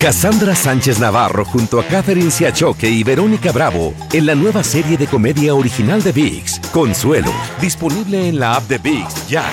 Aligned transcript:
Cassandra 0.00 0.54
Sánchez 0.54 1.00
Navarro 1.00 1.44
junto 1.44 1.80
a 1.80 1.84
Catherine 1.84 2.30
Siachoque 2.30 2.88
y 2.88 3.02
Verónica 3.02 3.50
Bravo 3.50 3.94
en 4.12 4.26
la 4.26 4.36
nueva 4.36 4.62
serie 4.62 4.96
de 4.96 5.08
comedia 5.08 5.56
original 5.56 6.00
de 6.00 6.12
VIX, 6.12 6.60
Consuelo, 6.72 7.32
disponible 7.60 8.28
en 8.28 8.38
la 8.38 8.54
app 8.54 8.68
de 8.68 8.78
VIX 8.78 9.28
ya. 9.28 9.44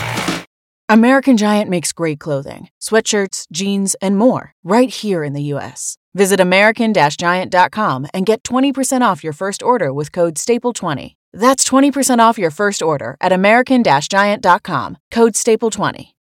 American 0.88 1.36
Giant 1.36 1.68
makes 1.68 1.92
great 1.92 2.20
clothing, 2.20 2.70
sweatshirts, 2.80 3.48
jeans, 3.52 3.96
and 4.04 4.20
more 4.20 4.54
right 4.64 4.92
here 4.92 5.24
in 5.24 5.34
the 5.34 5.52
US. 5.52 5.98
Visit 6.14 6.40
american-giant.com 6.40 8.06
and 8.14 8.28
get 8.28 8.44
20% 8.44 9.02
off 9.02 9.24
your 9.24 9.34
first 9.34 9.64
order 9.64 9.92
with 9.92 10.12
code 10.12 10.36
STAPLE20. 10.36 11.16
That's 11.34 11.68
20% 11.68 12.20
off 12.20 12.38
your 12.38 12.52
first 12.52 12.84
order 12.84 13.18
at 13.20 13.34
american-giant.com, 13.34 14.98
code 15.12 15.34
STAPLE20. 15.34 16.15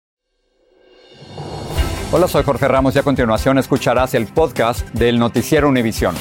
Hola, 2.15 2.29
soy 2.29 2.43
Jorge 2.43 2.69
Ramos 2.69 2.95
y 2.95 2.99
a 2.99 3.03
continuación 3.03 3.57
escucharás 3.57 4.13
el 4.13 4.27
podcast 4.27 4.87
del 4.91 5.19
noticiero 5.19 5.67
Univisión. 5.71 6.15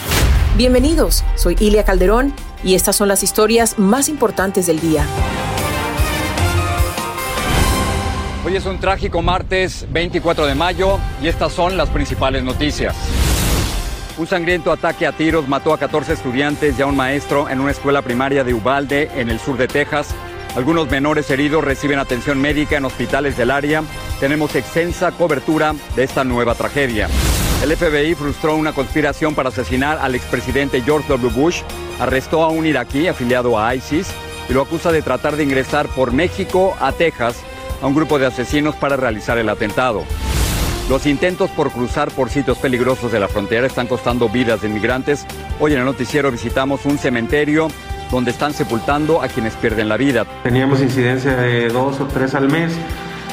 Bienvenidos, 0.56 1.26
soy 1.36 1.58
Ilia 1.60 1.84
Calderón 1.84 2.34
y 2.64 2.76
estas 2.76 2.96
son 2.96 3.10
las 3.10 3.24
historias 3.24 3.78
más 3.78 4.08
importantes 4.08 4.68
del 4.68 4.80
día. 4.80 5.06
Hoy 8.46 8.56
es 8.56 8.66
un 8.66 8.80
trágico 8.80 9.22
martes 9.22 9.86
24 9.92 10.46
de 10.46 10.56
mayo 10.56 10.98
y 11.22 11.28
estas 11.28 11.52
son 11.52 11.76
las 11.76 11.90
principales 11.90 12.42
noticias. 12.42 12.96
Un 14.18 14.28
sangriento 14.28 14.72
ataque 14.72 15.06
a 15.06 15.12
tiros 15.12 15.50
mató 15.50 15.74
a 15.74 15.78
14 15.78 16.14
estudiantes 16.14 16.80
y 16.80 16.82
a 16.82 16.86
un 16.86 16.96
maestro 16.96 17.50
en 17.50 17.60
una 17.60 17.72
escuela 17.72 18.02
primaria 18.02 18.46
de 18.46 18.54
Uvalde, 18.54 19.12
en 19.18 19.30
el 19.30 19.42
sur 19.42 19.58
de 19.58 19.68
Texas. 19.68 20.16
Algunos 20.56 20.90
menores 20.90 21.30
heridos 21.30 21.66
reciben 21.66 22.00
atención 22.00 22.40
médica 22.40 22.78
en 22.78 22.86
hospitales 22.86 23.36
del 23.36 23.52
área. 23.52 23.84
Tenemos 24.22 24.54
extensa 24.54 25.12
cobertura 25.12 25.74
de 25.96 26.04
esta 26.04 26.24
nueva 26.24 26.54
tragedia. 26.54 27.10
El 27.64 27.76
FBI 27.76 28.14
frustró 28.14 28.56
una 28.56 28.72
conspiración 28.72 29.34
para 29.34 29.50
asesinar 29.50 29.98
al 29.98 30.14
expresidente 30.14 30.84
George 30.84 31.08
W. 31.08 31.34
Bush, 31.34 31.64
arrestó 32.00 32.44
a 32.44 32.50
un 32.50 32.68
iraquí 32.68 33.08
afiliado 33.08 33.58
a 33.58 33.74
ISIS 33.74 34.12
y 34.48 34.54
lo 34.54 34.62
acusa 34.62 34.92
de 34.92 35.02
tratar 35.02 35.38
de 35.38 35.44
ingresar 35.44 35.88
por 35.88 36.14
México 36.14 36.78
a 36.80 36.92
Texas 36.92 37.42
a 37.82 37.88
un 37.88 37.96
grupo 37.96 38.20
de 38.20 38.28
asesinos 38.28 38.76
para 38.76 38.96
realizar 38.96 39.40
el 39.40 39.50
atentado. 39.50 40.04
Los 40.88 41.08
intentos 41.08 41.50
por 41.50 41.72
cruzar 41.72 42.12
por 42.12 42.30
sitios 42.30 42.60
peligrosos 42.60 43.12
de 43.12 43.20
la 43.20 43.28
frontera 43.28 43.66
están 43.66 43.88
costando 43.88 44.30
vidas 44.30 44.62
de 44.62 44.68
inmigrantes. 44.70 45.26
Hoy 45.60 45.74
en 45.74 45.80
el 45.80 45.86
noticiero 45.86 46.32
visitamos 46.32 46.86
un 46.86 47.00
cementerio 47.00 47.70
donde 48.12 48.30
están 48.30 48.54
sepultando 48.54 49.24
a 49.24 49.30
quienes 49.30 49.56
pierden 49.56 49.90
la 49.90 49.98
vida. 49.98 50.28
Teníamos 50.44 50.80
incidencia 50.80 51.36
de 51.36 51.70
dos 51.70 52.00
o 52.00 52.06
tres 52.06 52.36
al 52.36 52.50
mes 52.50 52.72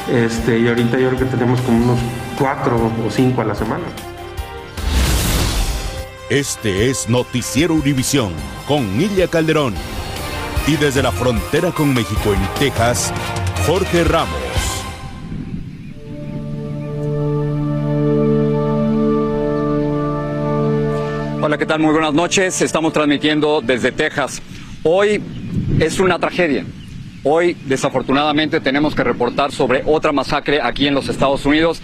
este, 0.07 0.59
y 0.59 0.67
ahorita 0.67 0.99
yo 0.99 1.09
creo 1.09 1.19
que 1.19 1.25
tenemos 1.25 1.61
como 1.61 1.83
unos 1.83 1.99
cuatro 2.37 2.91
o 3.05 3.11
cinco 3.11 3.41
a 3.41 3.45
la 3.45 3.55
semana. 3.55 3.83
Este 6.29 6.89
es 6.89 7.09
Noticiero 7.09 7.73
Univisión 7.73 8.33
con 8.67 9.01
Ilia 9.01 9.27
Calderón. 9.27 9.73
Y 10.67 10.75
desde 10.75 11.01
la 11.01 11.11
frontera 11.11 11.71
con 11.71 11.93
México 11.93 12.33
en 12.33 12.59
Texas, 12.59 13.11
Jorge 13.65 14.03
Ramos. 14.03 14.37
Hola, 21.41 21.57
¿qué 21.57 21.65
tal? 21.65 21.79
Muy 21.79 21.93
buenas 21.93 22.13
noches. 22.13 22.61
Estamos 22.61 22.93
transmitiendo 22.93 23.61
desde 23.61 23.91
Texas. 23.91 24.39
Hoy 24.83 25.23
es 25.79 25.99
una 25.99 26.19
tragedia. 26.19 26.63
Hoy, 27.23 27.57
desafortunadamente, 27.65 28.61
tenemos 28.61 28.95
que 28.95 29.03
reportar 29.03 29.51
sobre 29.51 29.83
otra 29.85 30.13
masacre 30.13 30.61
aquí 30.61 30.87
en 30.87 30.93
los 30.93 31.09
Estados 31.09 31.45
Unidos 31.45 31.81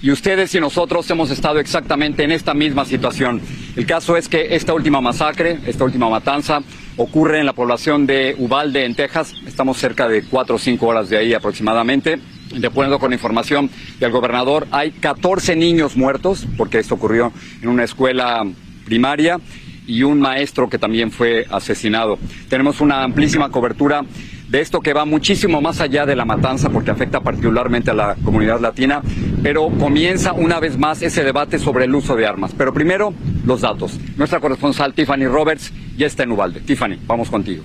y 0.00 0.10
ustedes 0.10 0.54
y 0.54 0.60
nosotros 0.60 1.10
hemos 1.10 1.30
estado 1.30 1.58
exactamente 1.58 2.22
en 2.22 2.32
esta 2.32 2.54
misma 2.54 2.86
situación. 2.86 3.42
El 3.76 3.84
caso 3.84 4.16
es 4.16 4.28
que 4.28 4.54
esta 4.54 4.72
última 4.72 5.02
masacre, 5.02 5.58
esta 5.66 5.84
última 5.84 6.08
matanza, 6.08 6.62
ocurre 6.96 7.40
en 7.40 7.46
la 7.46 7.52
población 7.52 8.06
de 8.06 8.34
Uvalde, 8.38 8.86
en 8.86 8.94
Texas. 8.94 9.34
Estamos 9.46 9.76
cerca 9.76 10.08
de 10.08 10.22
cuatro 10.22 10.56
o 10.56 10.58
cinco 10.58 10.86
horas 10.86 11.10
de 11.10 11.18
ahí 11.18 11.34
aproximadamente. 11.34 12.18
De 12.54 12.66
acuerdo 12.66 12.98
con 12.98 13.12
información 13.12 13.68
del 14.00 14.10
gobernador, 14.10 14.66
hay 14.70 14.92
14 14.92 15.54
niños 15.54 15.98
muertos, 15.98 16.46
porque 16.56 16.78
esto 16.78 16.94
ocurrió 16.94 17.30
en 17.60 17.68
una 17.68 17.84
escuela 17.84 18.42
primaria, 18.86 19.38
y 19.88 20.02
un 20.02 20.20
maestro 20.20 20.68
que 20.68 20.78
también 20.78 21.10
fue 21.10 21.46
asesinado. 21.50 22.18
Tenemos 22.48 22.80
una 22.80 23.02
amplísima 23.02 23.50
cobertura 23.50 24.04
de 24.48 24.60
esto 24.60 24.80
que 24.80 24.94
va 24.94 25.04
muchísimo 25.04 25.60
más 25.60 25.80
allá 25.80 26.06
de 26.06 26.16
la 26.16 26.24
matanza 26.24 26.70
porque 26.70 26.90
afecta 26.90 27.20
particularmente 27.20 27.90
a 27.90 27.94
la 27.94 28.16
comunidad 28.24 28.60
latina, 28.60 29.02
pero 29.42 29.68
comienza 29.68 30.32
una 30.32 30.58
vez 30.58 30.78
más 30.78 31.02
ese 31.02 31.22
debate 31.22 31.58
sobre 31.58 31.84
el 31.84 31.94
uso 31.94 32.16
de 32.16 32.26
armas. 32.26 32.52
Pero 32.56 32.72
primero, 32.72 33.12
los 33.44 33.60
datos. 33.60 33.98
Nuestra 34.16 34.40
corresponsal 34.40 34.94
Tiffany 34.94 35.26
Roberts 35.26 35.72
ya 35.96 36.06
está 36.06 36.22
en 36.22 36.32
Ubalde. 36.32 36.60
Tiffany, 36.60 36.98
vamos 37.06 37.28
contigo. 37.28 37.62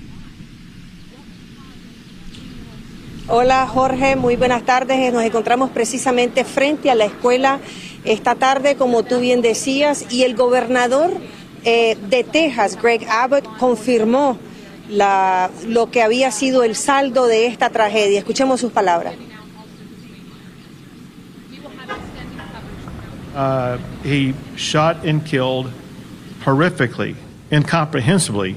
Hola 3.30 3.66
Jorge, 3.68 4.18
muy 4.18 4.36
buenas 4.36 4.64
tardes. 4.64 5.14
Nos 5.14 5.24
encontramos 5.24 5.70
precisamente 5.70 6.44
frente 6.44 6.92
a 6.92 6.96
la 6.96 7.06
escuela 7.06 7.60
esta 8.04 8.36
tarde, 8.36 8.76
como 8.76 9.04
tú 9.04 9.22
bien 9.22 9.42
decías, 9.42 10.06
y 10.12 10.24
el 10.24 10.36
gobernador 10.36 11.12
eh, 11.64 11.98
de 12.10 12.26
Texas, 12.26 12.78
Greg 12.82 13.08
Abbott, 13.10 13.46
confirmó 13.58 14.38
la, 14.90 15.50
lo 15.66 15.90
que 15.90 16.02
había 16.02 16.32
sido 16.32 16.64
el 16.64 16.76
saldo 16.76 17.28
de 17.28 17.48
esta 17.48 17.70
tragedia. 17.70 18.20
Escuchemos 18.20 18.60
sus 18.60 18.72
palabras. 18.72 19.16
Uh, 23.36 23.80
he 24.04 24.36
shot 24.56 25.04
and 25.06 25.26
killed 25.26 25.72
horrifically, 26.44 27.16
incomprehensibly, 27.50 28.56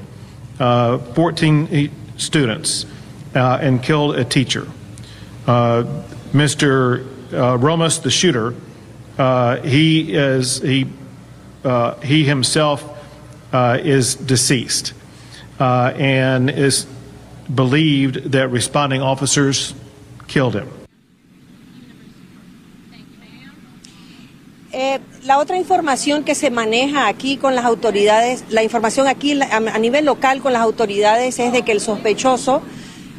uh, 0.60 0.98
14 0.98 1.90
students 2.18 2.84
uh, 3.34 3.58
and 3.62 3.82
killed 3.82 4.16
a 4.16 4.24
teacher. 4.24 4.66
Uh, 5.46 5.84
Mr. 6.32 7.06
Uh, 7.32 7.56
Romas, 7.56 8.02
the 8.02 8.10
shooter, 8.10 8.54
uh, 9.18 9.56
he 9.62 10.14
is 10.14 10.58
he 10.58 10.86
he 12.02 12.24
himself 12.24 12.84
is 13.52 14.14
deceased 14.14 14.92
and 15.60 16.50
is 16.50 16.86
believed 17.54 18.32
that 18.32 18.50
responding 18.50 19.02
officers 19.02 19.74
killed 20.26 20.54
him. 20.54 20.68
Eh, 24.72 24.98
la 25.24 25.38
otra 25.38 25.56
información 25.56 26.22
que 26.22 26.34
se 26.34 26.50
maneja 26.50 27.08
aquí 27.08 27.38
con 27.38 27.54
las 27.54 27.64
autoridades, 27.64 28.44
la 28.50 28.62
información 28.62 29.08
aquí 29.08 29.40
a, 29.40 29.56
a 29.56 29.78
nivel 29.78 30.04
local 30.04 30.42
con 30.42 30.52
las 30.52 30.60
autoridades 30.60 31.38
es 31.38 31.52
de 31.52 31.62
que 31.62 31.72
el 31.72 31.80
sospechoso 31.80 32.60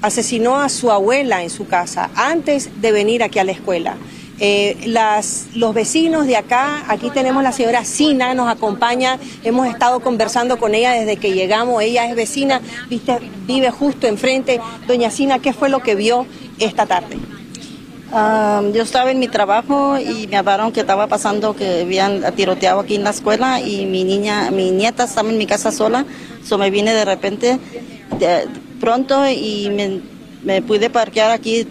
asesinó 0.03 0.59
a 0.59 0.70
su 0.70 0.92
abuela 0.92 1.42
en 1.42 1.50
su 1.50 1.68
casa 1.68 2.12
antes 2.16 2.81
de 2.81 2.92
venir 2.92 3.24
aquí 3.24 3.40
a 3.40 3.44
la 3.44 3.53
escuela. 3.53 3.97
Eh, 4.40 4.78
las, 4.86 5.48
los 5.56 5.74
vecinos 5.74 6.28
de 6.28 6.38
acá, 6.38 6.84
aquí 6.88 7.09
tenemos 7.09 7.42
la 7.42 7.52
señora 7.52 7.84
Sina, 7.84 8.36
nos 8.36 8.48
acompaña, 8.48 9.18
hemos 9.44 9.68
estado 9.68 10.00
conversando 10.00 10.58
con 10.58 10.75
ella 10.75 10.92
desde 10.92 11.18
que 11.18 11.34
llegamos, 11.34 11.81
ella 11.81 12.06
es 12.08 12.16
vecina, 12.16 12.62
viste, 12.88 13.18
vive 13.47 13.72
justo 13.72 14.06
enfrente. 14.06 14.62
Doña 14.88 15.09
Sina, 15.09 15.40
¿qué 15.40 15.53
fue 15.53 15.70
lo 15.70 15.80
que 15.80 15.96
vio 15.96 16.28
esta 16.59 16.86
tarde? 16.86 17.18
Ah, 18.14 18.62
yo 18.74 18.84
estaba 18.84 19.09
en 19.12 19.20
mi 19.20 19.28
trabajo 19.28 19.97
y 20.00 20.28
me 20.28 20.38
hablaron 20.38 20.72
que 20.72 20.81
estaba 20.81 21.08
pasando 21.08 21.56
que 21.56 21.81
habían 21.81 22.24
tiroteado 22.36 22.80
aquí 22.80 22.96
en 22.96 23.03
la 23.03 23.09
escuela 23.09 23.59
y 23.59 23.86
mi 23.88 24.03
niña, 24.03 24.52
mi 24.52 24.70
nieta 24.70 25.06
estaba 25.06 25.30
en 25.30 25.38
mi 25.38 25.47
casa 25.47 25.72
sola, 25.72 26.06
so 26.44 26.58
me 26.59 26.70
vine 26.70 26.94
de 26.94 27.06
repente 27.06 27.59
de, 28.20 28.47
pronto 28.80 29.28
y 29.28 29.70
me, 29.72 30.02
me 30.44 30.62
pude 30.62 30.90
parquear 30.90 31.31
aquí 31.31 31.68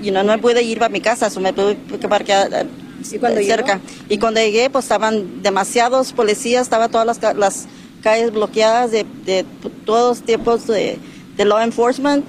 you 0.00 0.10
know, 0.10 0.22
no 0.22 0.38
pude 0.40 0.62
ir 0.62 0.82
a 0.82 0.88
mi 0.88 1.00
casa, 1.00 1.30
so 1.30 1.40
me 1.40 1.52
pude 1.52 1.76
parquear 2.08 2.66
¿Y 3.10 3.18
cuando 3.18 3.40
cerca. 3.42 3.74
Llegó? 3.74 4.04
Y 4.08 4.18
cuando 4.18 4.40
llegué, 4.40 4.68
pues 4.70 4.84
estaban 4.84 5.42
demasiados 5.42 6.12
policías, 6.12 6.62
estaban 6.62 6.90
todas 6.90 7.06
las, 7.06 7.36
las 7.36 7.66
calles 8.02 8.32
bloqueadas 8.32 8.90
de, 8.90 9.06
de 9.24 9.44
todos 9.84 10.22
tipos 10.22 10.66
de, 10.66 10.98
de 11.36 11.44
law 11.44 11.60
enforcement. 11.60 12.24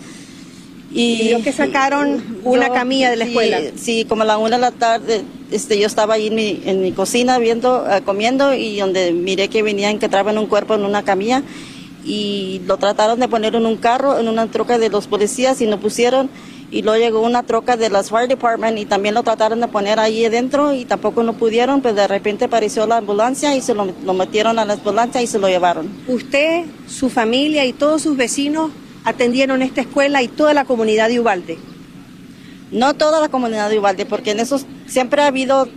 Y, 0.94 1.34
¿Y 1.34 1.42
que 1.42 1.54
sacaron 1.54 2.40
una 2.44 2.68
yo, 2.68 2.74
camilla 2.74 3.10
de 3.10 3.16
la 3.16 3.26
escuela. 3.26 3.60
Sí, 3.60 3.72
sí, 3.78 4.06
como 4.06 4.24
a 4.24 4.26
la 4.26 4.38
una 4.38 4.58
de 4.58 4.62
la 4.62 4.72
tarde, 4.72 5.22
este, 5.50 5.80
yo 5.80 5.88
estaba 5.88 6.16
ahí 6.16 6.28
en 6.28 6.36
mi, 6.36 6.62
en 6.66 6.82
mi 6.82 6.92
cocina 6.92 7.40
viendo, 7.40 7.86
uh, 7.86 8.04
comiendo 8.04 8.54
y 8.54 8.80
donde 8.80 9.14
miré 9.14 9.48
que 9.48 9.64
venían, 9.64 10.00
que 10.00 10.10
traban 10.10 10.38
un 10.38 10.48
cuerpo 10.48 10.76
en 10.76 10.84
una 10.84 11.04
camilla 11.04 11.44
y 12.04 12.62
lo 12.66 12.78
trataron 12.78 13.20
de 13.20 13.30
poner 13.30 13.56
en 13.56 13.66
un 13.66 13.78
carro, 13.78 14.20
en 14.20 14.28
una 14.28 14.48
troca 14.48 14.78
de 14.78 14.90
los 14.90 15.08
policías 15.08 15.62
y 15.62 15.68
no 15.68 15.80
pusieron 15.80 16.30
y 16.72 16.84
luego 16.84 17.04
llegó 17.04 17.22
una 17.22 17.44
troca 17.44 17.76
de 17.76 17.90
las 17.90 18.10
Fire 18.10 18.30
Department 18.30 18.80
y 18.80 18.86
también 18.86 19.14
lo 19.14 19.24
trataron 19.24 19.60
de 19.60 19.68
poner 19.68 20.00
ahí 20.00 20.26
adentro 20.26 20.74
y 20.74 20.86
tampoco 20.86 21.22
no 21.22 21.34
pudieron, 21.34 21.82
pero 21.82 21.96
de 21.96 22.08
repente 22.08 22.46
apareció 22.46 22.88
la 22.88 22.98
ambulancia 22.98 23.56
y 23.56 23.62
se 23.62 23.74
lo, 23.74 23.94
lo 24.04 24.14
metieron 24.14 24.58
a 24.58 24.64
la 24.64 24.74
ambulancia 24.74 25.22
y 25.22 25.28
se 25.28 25.38
lo 25.38 25.50
llevaron. 25.50 25.90
Usted, 26.08 26.64
su 26.88 27.10
familia 27.10 27.66
y 27.66 27.74
todos 27.74 28.02
sus 28.02 28.16
vecinos 28.16 28.72
atendieron 29.04 29.62
esta 29.62 29.82
escuela 29.82 30.24
y 30.24 30.30
toda 30.30 30.54
la 30.54 30.64
comunidad 30.64 31.10
de 31.10 31.20
Ubalde. 31.20 31.60
No 32.72 32.94
toda 32.94 33.20
la 33.20 33.28
comunidad 33.28 33.70
de 33.70 33.80
Ubalde, 33.80 34.06
porque 34.06 34.32
en 34.32 34.40
esos 34.40 34.66
siempre 34.88 35.22
ha 35.22 35.28
habido 35.28 35.68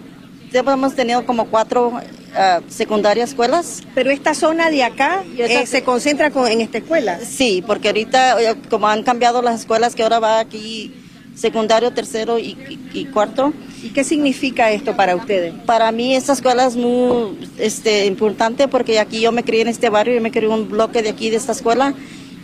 hemos 0.58 0.94
tenido 0.94 1.26
como 1.26 1.46
cuatro 1.46 2.00
ah, 2.34 2.60
secundarias 2.68 3.30
escuelas. 3.30 3.82
Pero 3.94 4.10
esta 4.10 4.34
zona 4.34 4.70
de 4.70 4.82
acá 4.82 5.24
eh, 5.36 5.66
se 5.66 5.82
concentra 5.82 6.30
con, 6.30 6.46
en 6.46 6.60
esta 6.60 6.78
escuela. 6.78 7.18
Sí, 7.20 7.62
porque 7.66 7.88
ahorita 7.88 8.42
eh, 8.42 8.56
como 8.70 8.88
han 8.88 9.02
cambiado 9.02 9.42
las 9.42 9.60
escuelas 9.60 9.94
que 9.94 10.02
ahora 10.02 10.18
va 10.18 10.40
aquí 10.40 10.92
secundario, 11.34 11.92
tercero 11.92 12.38
y, 12.38 13.08
cuarto. 13.12 13.52
¿Y 13.82 13.88
qué 13.88 14.04
significa 14.04 14.70
esto 14.70 14.96
para 14.96 15.16
ustedes? 15.16 15.52
Para 15.66 15.90
mí 15.92 16.14
esta 16.14 16.32
escuela 16.32 16.66
es 16.66 16.76
muy 16.76 17.36
este, 17.58 18.06
importante 18.06 18.68
porque 18.68 18.98
aquí 18.98 19.20
yo 19.20 19.32
me 19.32 19.42
crié 19.42 19.62
en 19.62 19.68
este 19.68 19.90
barrio, 19.90 20.14
yo 20.14 20.20
me 20.20 20.30
crié 20.30 20.46
en 20.46 20.54
un 20.54 20.68
bloque 20.68 21.02
de 21.02 21.10
aquí 21.10 21.30
de 21.30 21.36
esta 21.36 21.52
escuela 21.52 21.94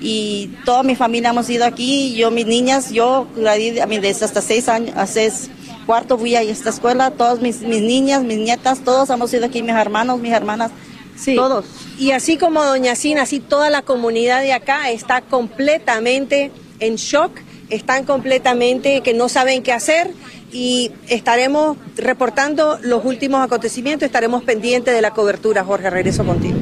y 0.03 0.51
toda 0.65 0.83
mi 0.83 0.97
familia 0.97 1.31
hemos 1.31 1.49
ido 1.49 1.65
aquí, 1.65 2.15
yo 2.15 2.31
mis 2.31 2.47
niñas, 2.47 2.91
yo 2.91 3.27
a 3.47 3.87
mí 3.87 3.99
desde 3.99 4.25
hasta 4.25 4.43
seis 4.43 4.69
años, 4.69 4.97
a 4.97 5.07
seis 5.07 5.51
cuarto 5.91 6.17
fui 6.17 6.37
a 6.37 6.43
esta 6.43 6.71
escuela, 6.71 7.11
todas 7.11 7.41
mis, 7.41 7.63
mis 7.63 7.83
niñas, 7.83 8.23
mis 8.23 8.39
nietas, 8.39 8.85
todos 8.85 9.11
hemos 9.11 9.35
ido 9.35 9.47
aquí, 9.47 9.61
mis 9.61 9.75
hermanos, 9.75 10.21
mis 10.21 10.31
hermanas, 10.31 10.71
sí. 11.17 11.35
todos. 11.35 11.65
Y 11.99 12.13
así 12.13 12.37
como 12.37 12.63
Doña 12.63 12.95
Cina, 12.95 13.23
así 13.23 13.41
toda 13.41 13.71
la 13.71 13.83
comunidad 13.83 14.41
de 14.41 14.53
acá 14.53 14.89
está 14.93 15.21
completamente 15.21 16.53
en 16.79 16.95
shock 16.95 17.33
están 17.71 18.05
completamente 18.05 19.01
que 19.01 19.15
no 19.15 19.29
saben 19.29 19.65
qué 19.65 19.73
hacer 19.73 20.13
y 20.53 20.93
estaremos 21.09 21.77
reportando 21.97 22.79
los 22.83 23.05
últimos 23.05 23.43
acontecimientos, 23.43 24.07
estaremos 24.07 24.45
pendientes 24.45 24.95
de 24.95 25.03
la 25.03 25.11
cobertura. 25.11 25.65
Jorge, 25.65 25.91
regreso 25.91 26.25
contigo. 26.25 26.60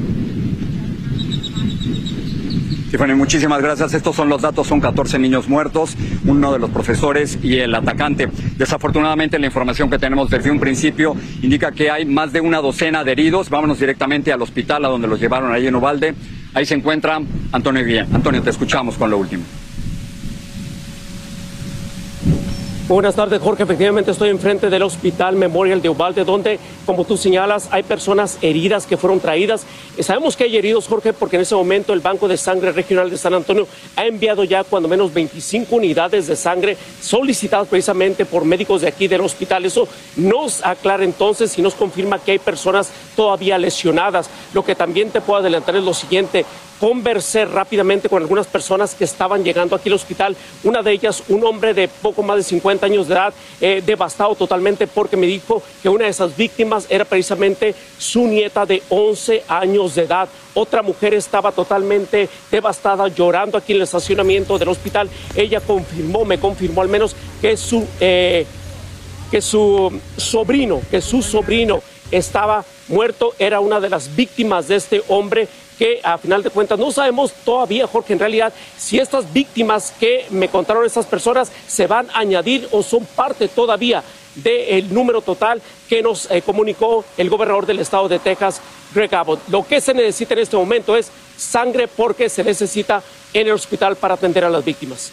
Tiffany, 2.89 3.13
muchísimas 3.13 3.61
gracias. 3.61 3.93
Estos 3.93 4.15
son 4.15 4.29
los 4.29 4.41
datos, 4.41 4.65
son 4.65 4.81
14 4.81 5.19
niños 5.19 5.47
muertos, 5.47 5.95
uno 6.25 6.51
de 6.51 6.59
los 6.59 6.71
profesores 6.71 7.37
y 7.43 7.57
el 7.57 7.75
atacante. 7.75 8.29
Desafortunadamente 8.57 9.37
la 9.37 9.45
información 9.45 9.89
que 9.89 9.99
tenemos 9.99 10.29
desde 10.29 10.49
un 10.49 10.59
principio 10.59 11.15
indica 11.41 11.71
que 11.71 11.91
hay 11.91 12.05
más 12.05 12.33
de 12.33 12.41
una 12.41 12.59
docena 12.61 13.03
de 13.03 13.11
heridos. 13.11 13.49
Vámonos 13.49 13.79
directamente 13.79 14.33
al 14.33 14.41
hospital 14.41 14.85
a 14.85 14.87
donde 14.87 15.07
los 15.07 15.19
llevaron 15.19 15.51
ahí 15.51 15.67
en 15.67 15.75
Ubalde. 15.75 16.15
Ahí 16.55 16.65
se 16.65 16.73
encuentra 16.73 17.21
Antonio 17.51 17.85
Guillén. 17.85 18.07
Antonio, 18.11 18.41
te 18.41 18.49
escuchamos 18.49 18.95
con 18.95 19.11
lo 19.11 19.19
último. 19.19 19.43
Buenas 22.89 23.13
tardes, 23.13 23.39
Jorge. 23.39 23.61
Efectivamente 23.61 24.09
estoy 24.09 24.29
enfrente 24.29 24.67
del 24.67 24.81
Hospital 24.81 25.35
Memorial 25.35 25.79
de 25.79 25.89
Ubalde, 25.89 26.25
donde, 26.25 26.57
como 26.87 27.05
tú 27.05 27.17
señalas, 27.17 27.67
hay 27.69 27.83
personas 27.83 28.39
heridas 28.41 28.87
que 28.87 28.97
fueron 28.97 29.19
traídas. 29.19 29.63
Sabemos 29.99 30.35
que 30.35 30.45
hay 30.45 30.57
heridos, 30.57 30.87
Jorge, 30.87 31.13
porque 31.13 31.35
en 31.35 31.43
ese 31.43 31.53
momento 31.53 31.93
el 31.93 31.99
Banco 31.99 32.27
de 32.27 32.35
Sangre 32.35 32.71
Regional 32.71 33.11
de 33.11 33.19
San 33.19 33.35
Antonio 33.35 33.67
ha 33.95 34.07
enviado 34.07 34.43
ya 34.43 34.63
cuando 34.63 34.89
menos 34.89 35.13
25 35.13 35.75
unidades 35.75 36.25
de 36.25 36.35
sangre 36.35 36.77
solicitadas 36.99 37.67
precisamente 37.67 38.25
por 38.25 38.43
médicos 38.43 38.81
de 38.81 38.87
aquí 38.87 39.07
del 39.07 39.21
hospital. 39.21 39.65
Eso 39.65 39.87
nos 40.15 40.65
aclara 40.65 41.03
entonces 41.03 41.55
y 41.59 41.61
nos 41.61 41.75
confirma 41.75 42.17
que 42.17 42.31
hay 42.31 42.39
personas 42.39 42.89
todavía 43.15 43.59
lesionadas. 43.59 44.31
Lo 44.51 44.65
que 44.65 44.73
también 44.73 45.11
te 45.11 45.21
puedo 45.21 45.41
adelantar 45.41 45.75
es 45.75 45.83
lo 45.83 45.93
siguiente 45.93 46.43
conversé 46.79 47.45
rápidamente 47.45 48.09
con 48.09 48.21
algunas 48.21 48.47
personas 48.47 48.95
que 48.95 49.03
estaban 49.03 49.43
llegando 49.43 49.75
aquí 49.75 49.89
al 49.89 49.95
hospital. 49.95 50.35
Una 50.63 50.81
de 50.81 50.91
ellas, 50.91 51.23
un 51.27 51.43
hombre 51.43 51.73
de 51.73 51.87
poco 51.87 52.23
más 52.23 52.37
de 52.37 52.43
50 52.43 52.85
años 52.85 53.07
de 53.07 53.13
edad, 53.13 53.33
eh, 53.59 53.83
devastado 53.85 54.35
totalmente 54.35 54.87
porque 54.87 55.17
me 55.17 55.27
dijo 55.27 55.61
que 55.81 55.89
una 55.89 56.05
de 56.05 56.11
esas 56.11 56.35
víctimas 56.35 56.87
era 56.89 57.05
precisamente 57.05 57.75
su 57.97 58.27
nieta 58.27 58.65
de 58.65 58.81
11 58.89 59.43
años 59.47 59.95
de 59.95 60.03
edad. 60.03 60.29
Otra 60.53 60.81
mujer 60.81 61.13
estaba 61.13 61.51
totalmente 61.51 62.29
devastada, 62.51 63.07
llorando 63.07 63.57
aquí 63.57 63.73
en 63.73 63.77
el 63.77 63.83
estacionamiento 63.83 64.57
del 64.57 64.69
hospital. 64.69 65.09
Ella 65.35 65.61
confirmó, 65.61 66.25
me 66.25 66.39
confirmó 66.39 66.81
al 66.81 66.89
menos 66.89 67.15
que 67.41 67.55
su, 67.57 67.85
eh, 67.99 68.45
que 69.29 69.41
su 69.41 69.99
sobrino, 70.17 70.81
que 70.89 71.01
su 71.01 71.21
sobrino 71.21 71.81
estaba 72.11 72.65
muerto, 72.87 73.33
era 73.37 73.59
una 73.59 73.79
de 73.79 73.89
las 73.89 74.15
víctimas 74.15 74.67
de 74.67 74.75
este 74.75 75.03
hombre 75.07 75.47
que 75.77 76.01
a 76.03 76.17
final 76.17 76.43
de 76.43 76.49
cuentas 76.49 76.77
no 76.77 76.91
sabemos 76.91 77.31
todavía, 77.45 77.87
Jorge, 77.87 78.13
en 78.13 78.19
realidad 78.19 78.53
si 78.77 78.99
estas 78.99 79.31
víctimas 79.31 79.93
que 79.97 80.25
me 80.29 80.49
contaron 80.49 80.85
estas 80.85 81.05
personas 81.05 81.51
se 81.67 81.87
van 81.87 82.09
a 82.09 82.19
añadir 82.19 82.67
o 82.71 82.83
son 82.83 83.05
parte 83.05 83.47
todavía 83.47 84.03
del 84.35 84.93
número 84.93 85.21
total 85.21 85.61
que 85.87 86.01
nos 86.01 86.29
eh, 86.29 86.41
comunicó 86.41 87.05
el 87.17 87.29
gobernador 87.29 87.65
del 87.65 87.79
estado 87.79 88.09
de 88.09 88.19
Texas, 88.19 88.61
Greg 88.93 89.13
Abbott. 89.15 89.39
Lo 89.49 89.65
que 89.65 89.79
se 89.79 89.93
necesita 89.93 90.33
en 90.33 90.41
este 90.41 90.57
momento 90.57 90.95
es 90.95 91.11
sangre 91.37 91.87
porque 91.87 92.27
se 92.29 92.43
necesita 92.43 93.01
en 93.33 93.47
el 93.47 93.53
hospital 93.53 93.95
para 93.95 94.15
atender 94.15 94.43
a 94.43 94.49
las 94.49 94.65
víctimas. 94.65 95.11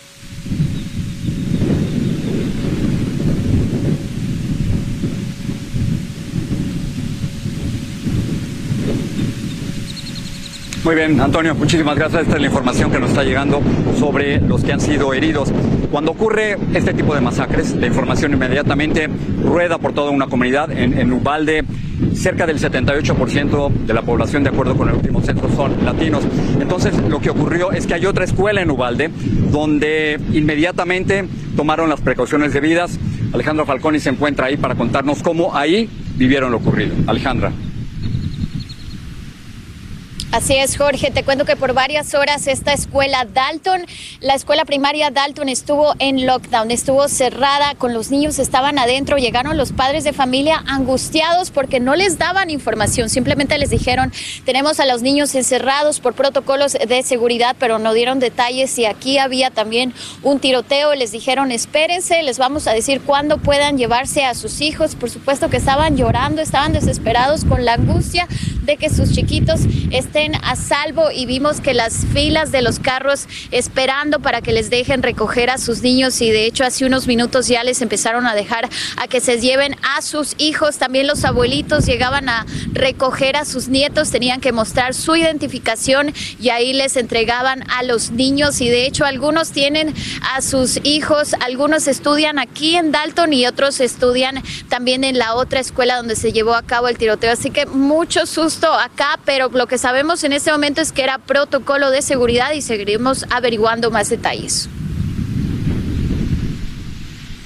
Muy 10.87 10.95
bien, 10.95 11.21
Antonio, 11.21 11.53
muchísimas 11.57 11.97
gracias. 11.97 12.23
Esta 12.23 12.37
es 12.37 12.41
la 12.41 12.47
información 12.47 12.93
que 12.93 13.01
nos 13.01 13.11
está 13.11 13.25
llegando 13.25 13.61
sobre 13.99 14.41
los 14.41 14.63
que 14.63 14.73
han 14.73 14.81
sido 14.81 15.13
heridos. 15.13 15.53
Cuando 15.91 16.13
ocurre 16.13 16.57
este 16.75 16.95
tipo 16.95 17.13
de 17.13 17.21
masacres, 17.21 17.75
la 17.75 17.89
información 17.89 18.35
inmediatamente 18.35 19.09
rueda 19.43 19.79
por 19.79 19.95
toda 19.95 20.13
una 20.13 20.29
comunidad. 20.29 20.71
En, 20.71 20.97
en 20.97 21.13
Ubalde, 21.13 21.65
cerca 22.15 22.47
del 22.47 22.61
78% 22.61 23.73
de 23.73 23.95
la 23.95 24.03
población, 24.03 24.45
de 24.45 24.51
acuerdo 24.51 24.77
con 24.77 24.89
el 24.89 24.95
último 24.95 25.21
censo, 25.23 25.49
son 25.57 25.85
latinos. 25.85 26.23
Entonces, 26.61 26.97
lo 27.09 27.19
que 27.19 27.31
ocurrió 27.31 27.73
es 27.73 27.89
que 27.89 27.95
hay 27.95 28.07
otra 28.07 28.25
escuela 28.25 28.63
en 28.63 28.71
Ubalde 28.71 29.11
donde 29.51 30.21
inmediatamente 30.35 31.25
tomaron 31.57 31.89
las 31.89 32.01
precauciones 32.01 32.53
debidas. 32.53 32.97
Alejandra 33.33 33.67
Falconi 33.67 33.99
se 33.99 34.11
encuentra 34.11 34.47
ahí 34.47 34.57
para 34.57 34.77
contarnos 34.77 35.21
cómo 35.25 35.53
ahí 35.57 35.91
vivieron 36.17 36.53
lo 36.53 36.59
ocurrido. 36.59 36.95
Alejandra. 37.09 37.51
Así 40.33 40.55
es, 40.57 40.77
Jorge. 40.77 41.11
Te 41.11 41.23
cuento 41.23 41.45
que 41.45 41.57
por 41.57 41.73
varias 41.73 42.13
horas 42.15 42.47
esta 42.47 42.73
escuela 42.73 43.25
Dalton, 43.25 43.87
la 44.21 44.35
escuela 44.35 44.65
primaria 44.65 45.11
Dalton 45.11 45.49
estuvo 45.49 45.95
en 45.99 46.27
lockdown, 46.27 46.71
estuvo 46.71 47.09
cerrada, 47.09 47.75
con 47.75 47.95
los 47.95 48.11
niños 48.11 48.39
estaban 48.39 48.79
adentro, 48.79 49.17
llegaron 49.17 49.57
los 49.57 49.73
padres 49.73 50.05
de 50.05 50.13
familia 50.13 50.63
angustiados 50.67 51.51
porque 51.51 51.81
no 51.81 51.95
les 51.95 52.19
daban 52.19 52.51
información, 52.51 53.09
simplemente 53.09 53.57
les 53.57 53.71
dijeron, 53.71 54.13
tenemos 54.45 54.79
a 54.81 54.85
los 54.85 55.01
niños 55.01 55.35
encerrados 55.35 56.01
por 56.01 56.15
protocolos 56.15 56.73
de 56.73 57.03
seguridad, 57.03 57.57
pero 57.59 57.79
no 57.79 57.95
dieron 57.95 58.19
detalles 58.19 58.79
y 58.79 58.85
aquí 58.85 59.19
había 59.19 59.51
también 59.51 59.95
un 60.23 60.41
tiroteo, 60.41 60.95
les 60.95 61.13
dijeron, 61.13 61.51
espérense, 61.51 62.23
les 62.23 62.39
vamos 62.39 62.67
a 62.67 62.73
decir 62.73 63.01
cuándo 63.01 63.39
puedan 63.39 63.79
llevarse 63.79 64.25
a 64.25 64.35
sus 64.35 64.61
hijos. 64.61 64.97
Por 64.97 65.09
supuesto 65.09 65.49
que 65.49 65.57
estaban 65.57 65.97
llorando, 65.97 66.43
estaban 66.43 66.73
desesperados 66.73 67.45
con 67.45 67.65
la 67.65 67.75
angustia 67.75 68.29
de 68.67 68.77
que 68.77 68.91
sus 68.91 69.13
chiquitos 69.13 69.61
estén 69.93 70.35
a 70.35 70.57
salvo 70.57 71.11
y 71.13 71.25
vimos 71.25 71.61
que 71.61 71.73
las 71.73 72.05
filas 72.13 72.51
de 72.51 72.63
los 72.63 72.81
carros 72.81 73.29
esperando 73.53 74.19
para 74.19 74.41
que 74.41 74.53
les 74.53 74.71
dejen 74.71 75.05
recoger 75.05 75.51
a 75.51 75.59
sus 75.59 75.83
niños 75.83 76.21
y 76.21 76.31
de 76.31 76.47
hecho 76.47 76.65
hace 76.65 76.85
unos 76.85 77.07
minutos 77.07 77.47
ya 77.47 77.63
les 77.63 77.81
empezaron 77.81 78.27
a 78.27 78.35
dejar 78.35 78.69
a 78.97 79.07
que 79.07 79.21
se 79.21 79.41
lleven 79.41 79.77
a 79.83 80.03
sus 80.03 80.35
hijos. 80.39 80.79
También 80.79 81.07
los 81.07 81.25
abuelitos 81.25 81.87
llegaban 81.87 82.29
a 82.29 82.45
recoger 82.73 83.37
a 83.37 83.45
sus 83.45 83.69
nietos, 83.69 84.11
tenían 84.11 84.41
que 84.41 84.51
mostrar 84.51 84.95
su 84.95 85.15
identificación 85.15 86.13
y 86.41 86.49
ahí 86.49 86.73
les 86.73 86.97
entregaban 86.97 87.63
a 87.71 87.85
los 87.85 88.11
niños 88.11 88.61
y 88.61 88.69
de 88.69 88.87
hecho 88.87 89.05
algunos 89.05 89.53
tienen 89.53 89.95
a 90.35 90.43
sus 90.43 90.81
hijos, 90.83 91.35
algunos 91.41 91.87
estudian 91.87 92.41
aquí 92.41 92.75
en 92.75 92.91
Dalton 92.91 93.33
y 93.33 93.47
otros 93.47 93.79
estudian 93.81 94.43
también 94.69 95.05
en 95.05 95.19
la 95.19 95.37
otra 95.37 95.61
escuela 95.61 95.97
donde 95.97 96.17
se 96.17 96.33
llevó 96.33 96.55
a 96.55 96.63
cabo 96.63 96.89
el 96.89 96.99
tiroteo. 96.99 97.31
Así 97.31 97.51
que 97.51 97.67
mucho 97.67 98.27
susto 98.27 98.56
acá, 98.65 99.19
pero 99.25 99.49
lo 99.53 99.67
que 99.67 99.79
sabemos 99.79 100.25
en 100.25 100.33
este 100.33 100.51
momento 100.51 100.81
es 100.81 100.93
que 100.93 101.03
era 101.03 101.19
protocolo 101.19 101.91
de 101.91 102.03
seguridad 102.03 102.53
y 102.53 102.63
seguiremos 102.63 103.27
averiguando 103.31 103.91
más 103.91 104.09
detalles. 104.09 104.69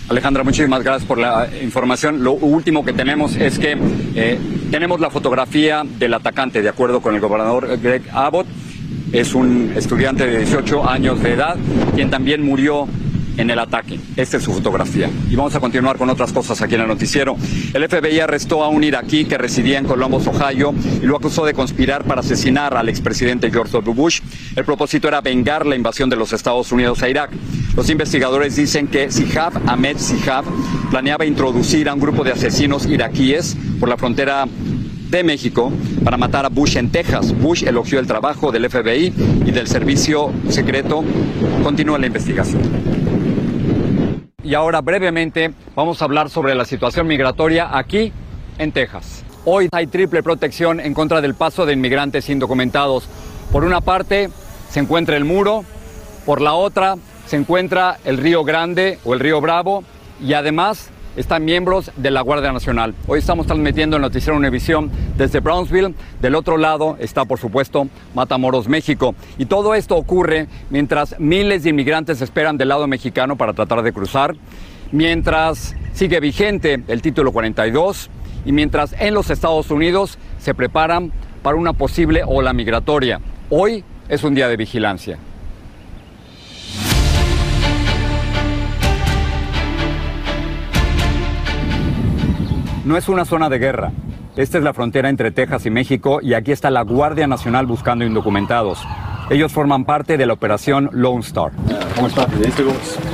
Alejandra, 0.09 0.43
muchísimas 0.43 0.83
gracias 0.83 1.07
por 1.07 1.19
la 1.19 1.49
información. 1.63 2.25
Lo 2.25 2.33
último 2.33 2.85
que 2.85 2.93
tenemos 2.93 3.37
es 3.37 3.59
que 3.61 3.79
eh, 4.17 4.39
tenemos 4.71 4.99
la 4.99 5.09
fotografía 5.09 5.85
del 5.85 6.15
atacante, 6.15 6.63
de 6.63 6.69
acuerdo 6.69 7.01
con 7.01 7.15
el 7.15 7.21
gobernador 7.21 7.79
Greg 7.81 8.03
Abbott. 8.13 8.47
Es 9.13 9.35
un 9.35 9.73
estudiante 9.77 10.27
de 10.27 10.39
18 10.39 10.89
años 10.89 11.23
de 11.23 11.35
edad, 11.35 11.57
quien 11.95 12.11
también 12.11 12.43
murió 12.43 12.89
en 13.41 13.51
el 13.51 13.59
ataque. 13.59 13.99
Esta 14.17 14.37
es 14.37 14.43
su 14.43 14.53
fotografía. 14.53 15.11
Y 15.31 15.37
vamos 15.37 15.55
a 15.55 15.61
continuar 15.61 15.97
con 15.97 16.11
otras 16.11 16.33
cosas 16.33 16.61
aquí 16.63 16.75
en 16.75 16.83
el 16.83 16.89
noticiero. 16.89 17.37
El 17.73 17.89
FBI 17.89 18.21
arrestó 18.21 18.63
a 18.63 18.69
un 18.69 18.85
iraquí 18.85 19.25
que 19.25 19.39
residía 19.39 19.79
en 19.79 19.87
Columbus, 19.87 20.27
Ohio, 20.27 20.75
y 21.03 21.07
lo 21.07 21.17
acusó 21.17 21.45
de 21.45 21.55
conspirar 21.55 22.05
para 22.05 22.21
asesinar 22.21 22.77
al 22.77 22.89
expresidente 22.89 23.51
George 23.51 23.73
W. 23.73 23.95
Bush. 23.95 24.21
El 24.57 24.65
propósito 24.65 25.09
era 25.09 25.21
vengar 25.21 25.67
la 25.67 25.77
invasión 25.77 26.11
de 26.11 26.17
los 26.17 26.33
Estados 26.33 26.71
Unidos 26.73 27.03
a 27.03 27.09
Irak. 27.09 27.31
Los 27.77 27.89
investigadores 27.89 28.57
dicen 28.57 28.87
que 28.87 29.11
Sihab 29.11 29.53
Ahmed 29.67 29.97
Sihab 29.99 30.45
planeaba 30.91 31.25
introducir 31.25 31.89
a 31.89 31.95
un 31.95 32.01
grupo 32.01 32.25
de 32.25 32.33
asesinos 32.33 32.87
iraquíes 32.87 33.57
por 33.79 33.89
la 33.89 33.97
frontera 33.97 34.47
de 35.11 35.25
México 35.25 35.73
para 36.05 36.17
matar 36.17 36.45
a 36.45 36.49
Bush 36.49 36.77
en 36.77 36.91
Texas. 36.91 37.33
Bush 37.39 37.65
elogió 37.65 37.99
el 37.99 38.07
trabajo 38.07 38.53
del 38.53 38.69
FBI 38.71 39.13
y 39.47 39.51
del 39.51 39.67
servicio 39.67 40.33
secreto. 40.49 41.03
Continúa 41.63 41.99
la 41.99 42.07
investigación. 42.07 43.00
Y 44.43 44.55
ahora 44.55 44.81
brevemente 44.81 45.53
vamos 45.77 46.01
a 46.01 46.07
hablar 46.07 46.31
sobre 46.31 46.55
la 46.55 46.65
situación 46.65 47.07
migratoria 47.07 47.77
aquí 47.77 48.11
en 48.59 48.73
Texas. 48.73 49.23
Hoy 49.45 49.69
hay 49.71 49.87
triple 49.87 50.23
protección 50.23 50.81
en 50.81 50.95
contra 50.95 51.21
del 51.21 51.35
paso 51.35 51.67
de 51.67 51.75
inmigrantes 51.75 52.29
indocumentados. 52.31 53.09
Por 53.53 53.65
una 53.65 53.83
parte 53.83 54.31
se 54.71 54.81
encuentra 54.81 55.17
el 55.17 55.25
muro, 55.25 55.65
por 56.25 56.41
la 56.41 56.55
otra 56.55 56.97
se 57.27 57.37
encuentra 57.37 57.99
el 58.05 58.17
río 58.17 58.43
Grande 58.43 58.99
o 59.05 59.13
el 59.13 59.21
río 59.21 59.41
Bravo 59.43 59.85
y 60.23 60.33
además 60.33 60.89
están 61.17 61.45
miembros 61.45 61.91
de 61.97 62.11
la 62.11 62.21
Guardia 62.21 62.53
Nacional. 62.53 62.95
Hoy 63.07 63.19
estamos 63.19 63.47
transmitiendo 63.47 63.97
el 63.97 64.03
noticiero 64.03 64.37
Univisión 64.37 64.91
desde 65.17 65.41
Brownsville. 65.41 65.95
Del 66.21 66.35
otro 66.35 66.57
lado 66.57 66.97
está, 67.01 67.25
por 67.25 67.39
supuesto, 67.39 67.89
Matamoros, 68.15 68.69
México. 68.69 69.15
Y 69.39 69.47
todo 69.47 69.75
esto 69.75 69.97
ocurre 69.97 70.47
mientras 70.71 71.19
miles 71.19 71.63
de 71.63 71.71
inmigrantes 71.71 72.21
esperan 72.23 72.57
del 72.57 72.69
lado 72.69 72.87
mexicano 72.87 73.37
para 73.37 73.53
tratar 73.53 73.83
de 73.83 73.93
cruzar, 73.93 74.37
mientras 74.93 75.75
sigue 75.93 76.21
vigente 76.21 76.83
el 76.89 77.03
título 77.03 77.33
42 77.33 78.11
y 78.45 78.53
mientras 78.53 78.95
en 78.99 79.15
los 79.15 79.31
Estados 79.31 79.71
Unidos 79.71 80.19
se 80.39 80.55
preparan 80.55 81.13
para 81.43 81.57
una 81.57 81.73
posible 81.73 82.23
ola 82.27 82.53
migratoria. 82.53 83.21
Hoy 83.51 83.85
es 84.09 84.25
un 84.25 84.35
día 84.35 84.49
de 84.49 84.57
vigilancia. 84.57 85.19
No 92.85 92.97
es 92.97 93.11
una 93.11 93.27
zona 93.27 93.51
de 93.51 93.59
guerra. 93.59 93.93
Esta 94.37 94.57
es 94.57 94.65
la 94.65 94.73
frontera 94.73 95.11
entre 95.11 95.31
Texas 95.31 95.67
y 95.67 95.71
México 95.71 96.21
y 96.23 96.33
aquí 96.33 96.51
está 96.51 96.71
la 96.71 96.81
Guardia 96.81 97.27
Nacional 97.27 97.67
buscando 97.67 98.07
indocumentados. 98.07 98.83
Ellos 99.29 99.53
forman 99.53 99.85
parte 99.85 100.17
de 100.17 100.25
la 100.25 100.33
operación 100.33 100.89
Lone 100.93 101.21
Star. 101.21 101.53
¿Cómo 101.95 102.09
están? 102.09 102.27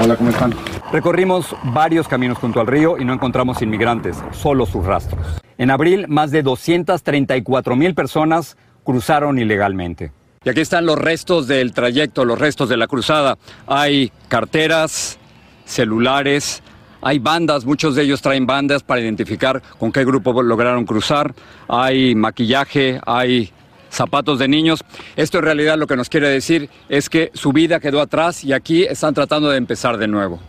Hola, 0.00 0.14
¿cómo 0.14 0.30
están? 0.30 0.54
Recorrimos 0.92 1.56
varios 1.64 2.06
caminos 2.06 2.38
junto 2.38 2.60
al 2.60 2.68
río 2.68 2.96
y 2.96 3.04
no 3.04 3.12
encontramos 3.12 3.60
inmigrantes, 3.60 4.22
solo 4.30 4.66
sus 4.66 4.84
rastros. 4.84 5.42
En 5.58 5.72
abril, 5.72 6.06
más 6.06 6.30
de 6.30 6.44
234 6.44 7.74
mil 7.74 7.94
personas 7.94 8.56
cruzaron 8.84 9.38
ilegalmente. 9.40 10.12
Y 10.44 10.48
aquí 10.48 10.60
están 10.60 10.86
los 10.86 10.96
restos 10.96 11.48
del 11.48 11.72
trayecto, 11.72 12.24
los 12.24 12.38
restos 12.38 12.68
de 12.68 12.76
la 12.76 12.86
cruzada. 12.86 13.36
Hay 13.66 14.12
carteras, 14.28 15.18
celulares, 15.64 16.62
hay 17.02 17.18
bandas, 17.18 17.64
muchos 17.64 17.94
de 17.94 18.02
ellos 18.02 18.22
traen 18.22 18.46
bandas 18.46 18.82
para 18.82 19.00
identificar 19.00 19.62
con 19.78 19.92
qué 19.92 20.04
grupo 20.04 20.42
lograron 20.42 20.84
cruzar. 20.84 21.34
Hay 21.68 22.14
maquillaje, 22.14 23.00
hay 23.06 23.52
zapatos 23.90 24.38
de 24.38 24.48
niños. 24.48 24.84
Esto 25.16 25.38
en 25.38 25.44
realidad 25.44 25.78
lo 25.78 25.86
que 25.86 25.96
nos 25.96 26.08
quiere 26.08 26.28
decir 26.28 26.68
es 26.88 27.08
que 27.08 27.30
su 27.34 27.52
vida 27.52 27.80
quedó 27.80 28.00
atrás 28.00 28.44
y 28.44 28.52
aquí 28.52 28.84
están 28.84 29.14
tratando 29.14 29.50
de 29.50 29.58
empezar 29.58 29.98
de 29.98 30.08
nuevo. 30.08 30.40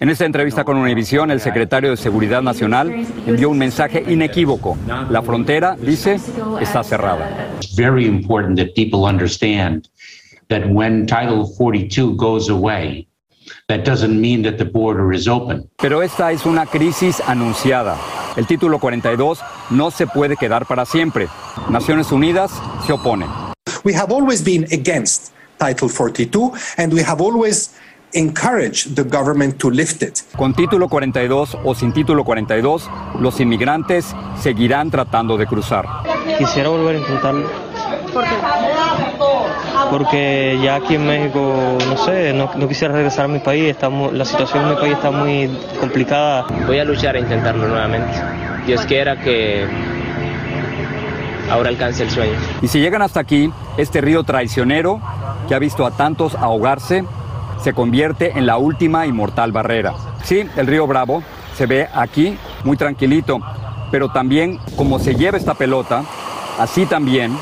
En 0.00 0.08
esta 0.08 0.24
entrevista 0.24 0.64
con 0.64 0.78
Univisión, 0.78 1.30
el 1.30 1.40
secretario 1.40 1.90
de 1.90 1.96
Seguridad 1.98 2.40
Nacional 2.40 3.04
envió 3.26 3.50
un 3.50 3.58
mensaje 3.58 4.02
inequívoco. 4.08 4.78
La 5.10 5.20
frontera, 5.20 5.76
dice, 5.78 6.18
está 6.58 6.82
cerrada. 6.82 7.50
It's 7.60 7.76
very 7.76 8.06
important 8.06 8.58
that 8.58 8.68
people 8.74 9.04
understand 9.04 9.90
that 10.48 10.62
when 10.70 11.04
Title 11.04 11.44
42 11.44 12.16
goes 12.16 12.48
away, 12.48 13.09
that 13.68 13.84
doesn't 13.84 14.20
mean 14.20 14.42
that 14.42 14.56
the 14.58 14.64
border 14.64 15.12
is 15.12 15.28
open. 15.28 15.68
Pero 15.76 16.02
esta 16.02 16.32
es 16.32 16.46
una 16.46 16.66
crisis 16.66 17.22
anunciada. 17.26 17.96
El 18.36 18.46
título 18.46 18.78
42 18.78 19.40
no 19.70 19.90
se 19.90 20.06
puede 20.06 20.36
quedar 20.36 20.66
para 20.66 20.84
siempre. 20.84 21.28
Naciones 21.68 22.12
Unidas 22.12 22.52
se 22.86 22.92
opone. 22.92 23.26
We 23.84 23.94
have 23.94 24.12
always 24.12 24.42
been 24.44 24.64
against 24.72 25.32
Title 25.58 25.88
42 25.88 26.52
and 26.78 26.92
we 26.92 27.02
have 27.02 27.20
always 27.20 27.74
encouraged 28.12 28.96
the 28.96 29.04
government 29.04 29.58
to 29.58 29.70
lift 29.70 30.02
it. 30.02 30.20
Con 30.36 30.54
título 30.54 30.88
42 30.88 31.58
o 31.64 31.74
sin 31.74 31.92
título 31.92 32.24
42, 32.24 32.88
los 33.20 33.40
inmigrantes 33.40 34.14
seguirán 34.40 34.90
tratando 34.90 35.36
de 35.36 35.46
cruzar. 35.46 35.86
Quisiera 36.38 36.68
volver 36.68 36.96
a 36.96 36.98
intentarlo. 36.98 37.48
¿Por 38.12 38.24
qué? 38.24 38.59
Porque 39.90 40.58
ya 40.62 40.76
aquí 40.76 40.94
en 40.94 41.06
México, 41.06 41.76
no 41.88 41.96
sé, 41.96 42.32
no, 42.32 42.50
no 42.54 42.68
quisiera 42.68 42.94
regresar 42.94 43.24
a 43.24 43.28
mi 43.28 43.40
país. 43.40 43.70
Estamos, 43.70 44.12
la 44.12 44.24
situación 44.24 44.64
en 44.64 44.70
mi 44.70 44.76
país 44.76 44.94
está 44.94 45.10
muy 45.10 45.50
complicada. 45.80 46.46
Voy 46.66 46.78
a 46.78 46.84
luchar 46.84 47.16
a 47.16 47.18
intentarlo 47.18 47.66
nuevamente. 47.66 48.12
Dios 48.66 48.82
quiera 48.86 49.20
que 49.20 49.66
ahora 51.50 51.70
alcance 51.70 52.04
el 52.04 52.10
sueño. 52.10 52.38
Y 52.62 52.68
si 52.68 52.80
llegan 52.80 53.02
hasta 53.02 53.20
aquí, 53.20 53.52
este 53.76 54.00
río 54.00 54.22
traicionero, 54.22 55.00
que 55.48 55.54
ha 55.54 55.58
visto 55.58 55.84
a 55.84 55.90
tantos 55.90 56.34
ahogarse, 56.36 57.04
se 57.62 57.74
convierte 57.74 58.38
en 58.38 58.46
la 58.46 58.56
última 58.56 59.06
y 59.06 59.12
mortal 59.12 59.52
barrera. 59.52 59.94
Sí, 60.22 60.48
el 60.56 60.66
río 60.66 60.86
Bravo 60.86 61.22
se 61.56 61.66
ve 61.66 61.88
aquí 61.92 62.38
muy 62.64 62.76
tranquilito, 62.76 63.40
pero 63.90 64.08
también 64.10 64.58
como 64.76 64.98
se 64.98 65.14
lleva 65.14 65.36
esta 65.36 65.54
pelota, 65.54 66.04
así 66.58 66.86
también 66.86 67.36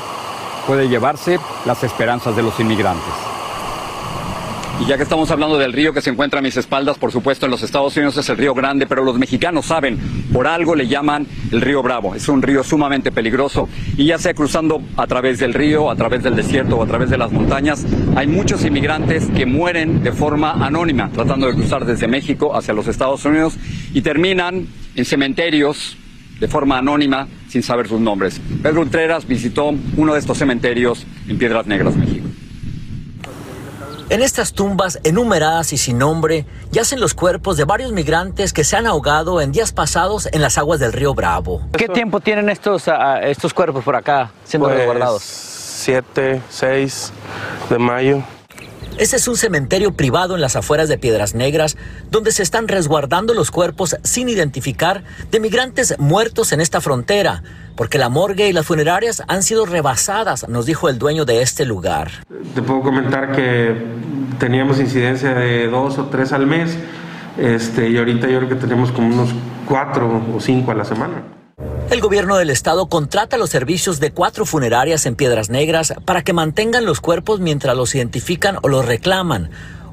puede 0.69 0.87
llevarse 0.87 1.39
las 1.65 1.83
esperanzas 1.83 2.35
de 2.35 2.43
los 2.43 2.59
inmigrantes. 2.59 3.11
Y 4.79 4.85
ya 4.85 4.97
que 4.97 5.01
estamos 5.01 5.31
hablando 5.31 5.57
del 5.57 5.73
río 5.73 5.93
que 5.93 6.01
se 6.01 6.11
encuentra 6.11 6.37
a 6.37 6.41
mis 6.43 6.57
espaldas, 6.57 6.99
por 6.99 7.11
supuesto 7.11 7.47
en 7.47 7.51
los 7.51 7.63
Estados 7.63 7.97
Unidos 7.97 8.17
es 8.17 8.29
el 8.29 8.37
río 8.37 8.53
Grande, 8.53 8.85
pero 8.85 9.03
los 9.03 9.17
mexicanos 9.17 9.65
saben, 9.65 9.97
por 10.31 10.45
algo 10.45 10.75
le 10.75 10.87
llaman 10.87 11.25
el 11.51 11.61
río 11.61 11.81
Bravo. 11.81 12.13
Es 12.13 12.29
un 12.29 12.43
río 12.43 12.63
sumamente 12.63 13.11
peligroso 13.11 13.67
y 13.97 14.05
ya 14.05 14.19
sea 14.19 14.35
cruzando 14.35 14.79
a 14.95 15.07
través 15.07 15.39
del 15.39 15.55
río, 15.55 15.89
a 15.89 15.95
través 15.95 16.21
del 16.21 16.35
desierto 16.35 16.77
o 16.77 16.83
a 16.83 16.85
través 16.85 17.09
de 17.09 17.17
las 17.17 17.31
montañas, 17.31 17.83
hay 18.15 18.27
muchos 18.27 18.63
inmigrantes 18.63 19.25
que 19.35 19.47
mueren 19.47 20.03
de 20.03 20.11
forma 20.11 20.51
anónima 20.63 21.09
tratando 21.11 21.47
de 21.47 21.55
cruzar 21.55 21.83
desde 21.83 22.07
México 22.07 22.55
hacia 22.55 22.75
los 22.75 22.85
Estados 22.85 23.25
Unidos 23.25 23.55
y 23.91 24.03
terminan 24.03 24.67
en 24.95 25.05
cementerios 25.05 25.97
de 26.39 26.47
forma 26.47 26.77
anónima 26.77 27.27
sin 27.49 27.63
saber 27.63 27.87
sus 27.87 27.99
nombres. 27.99 28.39
Pedro 28.61 28.81
Ultreras 28.81 29.27
visitó 29.27 29.73
uno 29.97 30.13
de 30.13 30.19
estos 30.19 30.37
cementerios 30.37 31.05
en 31.27 31.37
Piedras 31.37 31.67
Negras, 31.67 31.95
México. 31.95 32.27
En 34.09 34.23
estas 34.23 34.53
tumbas 34.53 34.99
enumeradas 35.03 35.71
y 35.71 35.77
sin 35.77 35.99
nombre 35.99 36.47
yacen 36.71 36.99
los 36.99 37.13
cuerpos 37.13 37.57
de 37.57 37.65
varios 37.65 37.91
migrantes 37.91 38.53
que 38.53 38.63
se 38.63 38.75
han 38.75 38.87
ahogado 38.87 39.39
en 39.39 39.51
días 39.51 39.71
pasados 39.71 40.27
en 40.31 40.41
las 40.41 40.57
aguas 40.57 40.79
del 40.79 40.93
río 40.93 41.13
Bravo. 41.13 41.61
¿Qué 41.77 41.87
tiempo 41.87 42.19
tienen 42.19 42.49
estos, 42.49 42.87
uh, 42.87 43.21
estos 43.21 43.53
cuerpos 43.53 43.83
por 43.83 43.95
acá 43.95 44.31
siendo 44.45 44.67
pues, 44.67 44.79
resguardados? 44.79 45.21
7, 45.21 46.41
6 46.49 47.13
de 47.69 47.77
mayo. 47.77 48.23
Este 48.99 49.15
es 49.15 49.29
un 49.29 49.37
cementerio 49.37 49.93
privado 49.93 50.35
en 50.35 50.41
las 50.41 50.57
afueras 50.57 50.89
de 50.89 50.97
Piedras 50.97 51.33
Negras, 51.33 51.77
donde 52.11 52.33
se 52.33 52.43
están 52.43 52.67
resguardando 52.67 53.33
los 53.33 53.49
cuerpos 53.49 53.95
sin 54.03 54.27
identificar 54.27 55.05
de 55.31 55.39
migrantes 55.39 55.97
muertos 55.99 56.51
en 56.51 56.59
esta 56.59 56.81
frontera, 56.81 57.41
porque 57.77 57.97
la 57.97 58.09
morgue 58.09 58.49
y 58.49 58.51
las 58.51 58.65
funerarias 58.65 59.23
han 59.29 59.41
sido 59.41 59.65
rebasadas, 59.65 60.49
nos 60.49 60.65
dijo 60.65 60.89
el 60.89 60.99
dueño 60.99 61.23
de 61.23 61.41
este 61.41 61.63
lugar. 61.63 62.11
Te 62.53 62.61
puedo 62.61 62.81
comentar 62.81 63.31
que 63.31 63.73
teníamos 64.37 64.81
incidencia 64.81 65.33
de 65.33 65.69
dos 65.69 65.97
o 65.97 66.07
tres 66.07 66.33
al 66.33 66.45
mes, 66.45 66.77
este, 67.37 67.89
y 67.89 67.97
ahorita 67.97 68.27
yo 68.27 68.39
creo 68.39 68.49
que 68.49 68.55
tenemos 68.55 68.91
como 68.91 69.07
unos 69.07 69.29
cuatro 69.65 70.21
o 70.35 70.41
cinco 70.41 70.71
a 70.71 70.75
la 70.75 70.83
semana. 70.83 71.38
El 71.89 72.01
gobierno 72.01 72.37
del 72.37 72.49
estado 72.49 72.87
contrata 72.87 73.37
los 73.37 73.49
servicios 73.49 73.99
de 73.99 74.11
cuatro 74.11 74.45
funerarias 74.45 75.05
en 75.05 75.15
Piedras 75.15 75.49
Negras 75.49 75.93
para 76.05 76.23
que 76.23 76.33
mantengan 76.33 76.85
los 76.85 77.01
cuerpos 77.01 77.39
mientras 77.39 77.75
los 77.75 77.95
identifican 77.95 78.57
o 78.61 78.67
los 78.67 78.85
reclaman. 78.85 79.49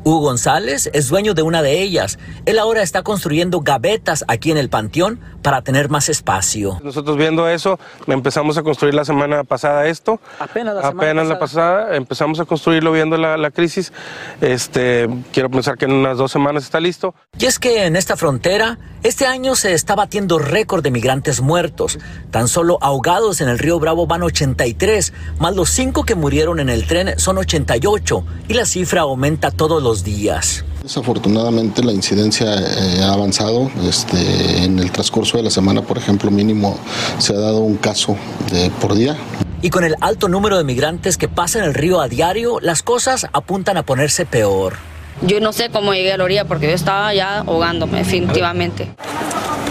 Hugo 0.06 0.20
González 0.20 0.88
es 0.92 1.08
dueño 1.08 1.34
de 1.34 1.42
una 1.42 1.62
de 1.62 1.82
ellas. 1.82 2.20
Él 2.44 2.60
ahora 2.60 2.82
está 2.82 3.02
construyendo 3.02 3.62
gavetas 3.62 4.24
aquí 4.28 4.52
en 4.52 4.56
el 4.56 4.68
panteón 4.68 5.18
para 5.42 5.62
tener 5.62 5.88
más 5.88 6.08
espacio. 6.08 6.78
Nosotros 6.84 7.16
viendo 7.16 7.48
eso, 7.48 7.80
empezamos 8.06 8.56
a 8.56 8.62
construir 8.62 8.94
la 8.94 9.04
semana 9.04 9.42
pasada 9.42 9.86
esto. 9.88 10.20
Apenas 10.38 10.76
la 10.76 10.82
semana 10.82 10.96
Apenas 11.02 11.26
la 11.26 11.38
pasada, 11.40 11.96
empezamos 11.96 12.38
a 12.38 12.44
construirlo 12.44 12.92
viendo 12.92 13.16
la, 13.16 13.36
la 13.36 13.50
crisis. 13.50 13.92
Este, 14.40 15.08
quiero 15.32 15.50
pensar 15.50 15.76
que 15.76 15.86
en 15.86 15.92
unas 15.92 16.18
dos 16.18 16.30
semanas 16.30 16.62
está 16.62 16.78
listo. 16.78 17.16
Y 17.36 17.46
es 17.46 17.58
que 17.58 17.86
en 17.86 17.96
esta 17.96 18.16
frontera, 18.16 18.78
este 19.06 19.24
año 19.24 19.54
se 19.54 19.72
está 19.72 19.94
batiendo 19.94 20.40
récord 20.40 20.82
de 20.82 20.90
migrantes 20.90 21.40
muertos. 21.40 21.98
Tan 22.32 22.48
solo 22.48 22.78
ahogados 22.80 23.40
en 23.40 23.48
el 23.48 23.58
río 23.58 23.78
Bravo 23.78 24.08
van 24.08 24.24
83, 24.24 25.12
más 25.38 25.54
los 25.54 25.70
cinco 25.70 26.02
que 26.02 26.16
murieron 26.16 26.58
en 26.58 26.68
el 26.68 26.88
tren 26.88 27.16
son 27.16 27.38
88, 27.38 28.24
y 28.48 28.54
la 28.54 28.66
cifra 28.66 29.02
aumenta 29.02 29.52
todos 29.52 29.80
los 29.80 30.02
días. 30.02 30.64
Desafortunadamente 30.82 31.84
la 31.84 31.92
incidencia 31.92 32.52
eh, 32.56 33.02
ha 33.04 33.12
avanzado. 33.12 33.70
Este, 33.84 34.64
en 34.64 34.80
el 34.80 34.90
transcurso 34.90 35.36
de 35.36 35.44
la 35.44 35.50
semana, 35.50 35.82
por 35.82 35.98
ejemplo, 35.98 36.32
mínimo 36.32 36.76
se 37.18 37.32
ha 37.32 37.38
dado 37.38 37.60
un 37.60 37.76
caso 37.76 38.16
de, 38.50 38.70
por 38.70 38.94
día. 38.94 39.16
Y 39.62 39.70
con 39.70 39.84
el 39.84 39.94
alto 40.00 40.28
número 40.28 40.58
de 40.58 40.64
migrantes 40.64 41.16
que 41.16 41.28
pasan 41.28 41.62
el 41.62 41.74
río 41.74 42.00
a 42.00 42.08
diario, 42.08 42.58
las 42.60 42.82
cosas 42.82 43.28
apuntan 43.32 43.76
a 43.76 43.84
ponerse 43.84 44.26
peor. 44.26 44.74
Yo 45.22 45.40
no 45.40 45.52
sé 45.52 45.70
cómo 45.70 45.94
llegué 45.94 46.12
a 46.12 46.16
la 46.18 46.24
orilla 46.24 46.44
porque 46.44 46.66
yo 46.68 46.74
estaba 46.74 47.12
ya 47.14 47.38
ahogándome 47.38 47.98
definitivamente. 47.98 48.90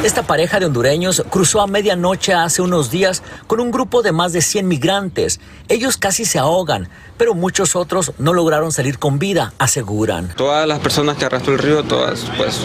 Esta 0.04 0.22
pareja 0.22 0.60
de 0.60 0.68
hondureños 0.68 1.24
cruzó 1.30 1.62
a 1.62 1.68
medianoche 1.68 2.34
hace 2.34 2.62
unos 2.62 2.92
días 2.92 3.24
con 3.48 3.60
un 3.60 3.72
grupo 3.72 4.04
de 4.04 4.12
más 4.12 4.34
de 4.34 4.42
100 4.42 4.68
migrantes. 4.68 5.40
Ellos 5.68 5.98
casi 5.98 6.26
se 6.26 6.38
ahogan, 6.38 6.90
pero 7.18 7.34
muchos 7.34 7.76
otros 7.76 8.12
no 8.20 8.34
lograron 8.34 8.72
salir 8.72 9.00
con 9.00 9.18
vida, 9.18 9.54
aseguran. 9.58 10.32
Todas 10.36 10.68
las 10.68 10.80
personas 10.80 11.18
que 11.18 11.26
arrastró 11.26 11.54
el 11.54 11.60
río, 11.60 11.84
todas, 11.84 12.26
pues, 12.38 12.62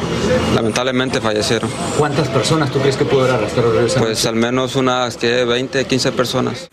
lamentablemente 0.55 1.23
fallecieron. 1.23 1.71
¿Cuántas 1.97 2.29
personas 2.29 2.71
tú 2.71 2.79
crees 2.79 2.99
que 2.99 3.07
pudo 3.07 3.33
arrastrar 3.33 3.65
el 3.65 3.89
río? 3.89 3.95
Pues 3.97 4.27
al 4.27 4.35
menos 4.35 4.77
unas 4.77 5.17
que 5.17 5.45
20, 5.45 5.87
15 5.87 6.13
personas. 6.13 6.69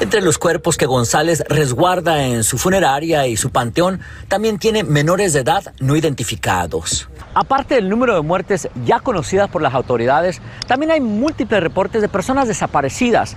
Entre 0.00 0.20
los 0.20 0.38
cuerpos 0.38 0.76
que 0.76 0.86
González 0.86 1.42
resguarda 1.48 2.24
en 2.24 2.44
su 2.44 2.56
funeraria 2.56 3.26
y 3.26 3.36
su 3.36 3.50
panteón, 3.50 4.00
también 4.28 4.60
tiene 4.60 4.84
menores 4.84 5.32
de 5.32 5.40
edad 5.40 5.74
no 5.80 5.96
identificados. 5.96 7.08
Aparte 7.34 7.74
del 7.74 7.88
número 7.88 8.14
de 8.14 8.20
muertes 8.20 8.68
ya 8.84 9.00
conocidas 9.00 9.50
por 9.50 9.60
las 9.60 9.74
autoridades, 9.74 10.40
también 10.68 10.92
hay 10.92 11.00
múltiples 11.00 11.60
reportes 11.60 12.00
de 12.00 12.08
personas 12.08 12.46
desaparecidas, 12.46 13.36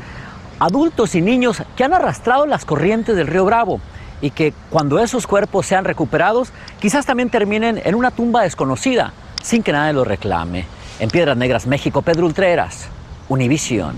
adultos 0.60 1.16
y 1.16 1.22
niños 1.22 1.64
que 1.76 1.84
han 1.84 1.96
arrastrado 1.96 2.46
las 2.46 2.64
corrientes 2.64 3.16
del 3.16 3.26
río 3.26 3.44
Bravo 3.44 3.82
y 4.22 4.30
que 4.30 4.54
cuando 4.70 5.00
esos 5.00 5.26
cuerpos 5.26 5.66
sean 5.66 5.84
recuperados, 5.84 6.50
quizás 6.80 7.08
también 7.08 7.32
terminen 7.32 7.82
en 7.84 7.96
una 7.96 8.12
tumba 8.12 8.44
desconocida, 8.44 9.14
sin 9.42 9.64
que 9.64 9.72
nadie 9.72 9.94
los 9.94 10.06
reclame. 10.06 10.68
En 11.00 11.10
Piedras 11.10 11.38
Negras, 11.38 11.66
México, 11.66 12.04
Pedro 12.04 12.28
Ultreras, 12.28 12.88
Univisión. 13.32 13.96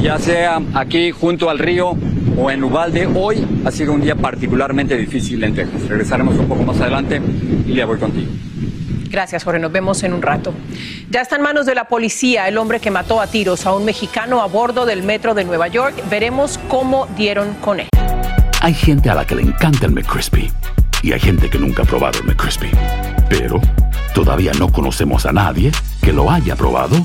Ya 0.00 0.16
sea 0.16 0.60
aquí 0.74 1.10
junto 1.10 1.50
al 1.50 1.58
río 1.58 1.96
o 2.38 2.52
en 2.52 2.62
Ubalde, 2.62 3.04
hoy 3.12 3.44
ha 3.64 3.72
sido 3.72 3.92
un 3.92 4.00
día 4.00 4.14
particularmente 4.14 4.96
difícil 4.96 5.42
en 5.42 5.56
Texas. 5.56 5.88
Regresaremos 5.88 6.38
un 6.38 6.46
poco 6.46 6.62
más 6.62 6.80
adelante 6.80 7.20
y 7.66 7.72
le 7.72 7.84
voy 7.84 7.98
contigo. 7.98 8.30
Gracias, 9.10 9.42
Jorge. 9.42 9.58
Nos 9.58 9.72
vemos 9.72 10.04
en 10.04 10.12
un 10.12 10.22
rato. 10.22 10.54
Ya 11.10 11.20
está 11.20 11.34
en 11.34 11.42
manos 11.42 11.66
de 11.66 11.74
la 11.74 11.88
policía 11.88 12.46
el 12.46 12.56
hombre 12.56 12.78
que 12.78 12.92
mató 12.92 13.20
a 13.20 13.26
tiros 13.26 13.66
a 13.66 13.74
un 13.74 13.84
mexicano 13.84 14.40
a 14.40 14.46
bordo 14.46 14.86
del 14.86 15.02
metro 15.02 15.34
de 15.34 15.42
Nueva 15.42 15.66
York. 15.66 15.96
Veremos 16.08 16.60
cómo 16.68 17.08
dieron 17.16 17.54
con 17.54 17.80
él. 17.80 17.88
Hay 18.60 18.74
gente 18.74 19.10
a 19.10 19.16
la 19.16 19.26
que 19.26 19.34
le 19.34 19.42
encanta 19.42 19.86
el 19.86 19.92
McCrispy 19.92 20.48
y 21.02 21.10
hay 21.10 21.18
gente 21.18 21.50
que 21.50 21.58
nunca 21.58 21.82
ha 21.82 21.86
probado 21.86 22.20
el 22.20 22.26
McCrispy. 22.26 22.70
Pero 23.28 23.60
todavía 24.14 24.52
no 24.60 24.70
conocemos 24.70 25.26
a 25.26 25.32
nadie 25.32 25.72
que 26.00 26.12
lo 26.12 26.30
haya 26.30 26.54
probado 26.54 27.04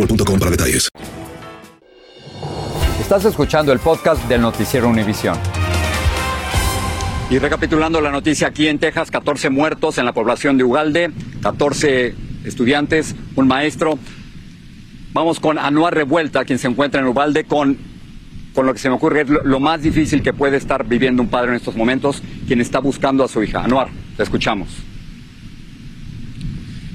boostmobile.com 0.00 0.38
para 0.38 0.50
detalles. 0.50 0.88
Estás 3.00 3.24
escuchando 3.24 3.72
el 3.72 3.80
podcast 3.80 4.22
del 4.28 4.40
noticiero 4.40 4.88
Univisión. 4.88 5.36
Y 7.28 7.38
recapitulando 7.38 8.00
la 8.00 8.10
noticia 8.10 8.48
aquí 8.48 8.66
en 8.66 8.78
Texas, 8.78 9.10
14 9.10 9.50
muertos 9.50 9.98
en 9.98 10.04
la 10.04 10.12
población 10.12 10.58
de 10.58 10.64
Ugalde, 10.64 11.10
14 11.42 12.14
estudiantes, 12.44 13.14
un 13.36 13.46
maestro. 13.46 13.98
Vamos 15.12 15.38
con 15.38 15.58
Anuar 15.58 15.94
Revuelta, 15.94 16.44
quien 16.44 16.58
se 16.58 16.68
encuentra 16.68 17.00
en 17.00 17.06
Ubalde, 17.06 17.44
con, 17.44 17.76
con 18.52 18.66
lo 18.66 18.72
que 18.72 18.78
se 18.80 18.88
me 18.88 18.96
ocurre 18.96 19.22
es 19.22 19.28
lo, 19.28 19.44
lo 19.44 19.60
más 19.60 19.82
difícil 19.82 20.22
que 20.22 20.32
puede 20.32 20.56
estar 20.56 20.86
viviendo 20.86 21.22
un 21.22 21.28
padre 21.28 21.50
en 21.50 21.56
estos 21.56 21.76
momentos, 21.76 22.22
quien 22.46 22.60
está 22.60 22.80
buscando 22.80 23.24
a 23.24 23.28
su 23.28 23.42
hija. 23.42 23.62
Anuar, 23.62 23.88
te 24.16 24.22
escuchamos. 24.22 24.89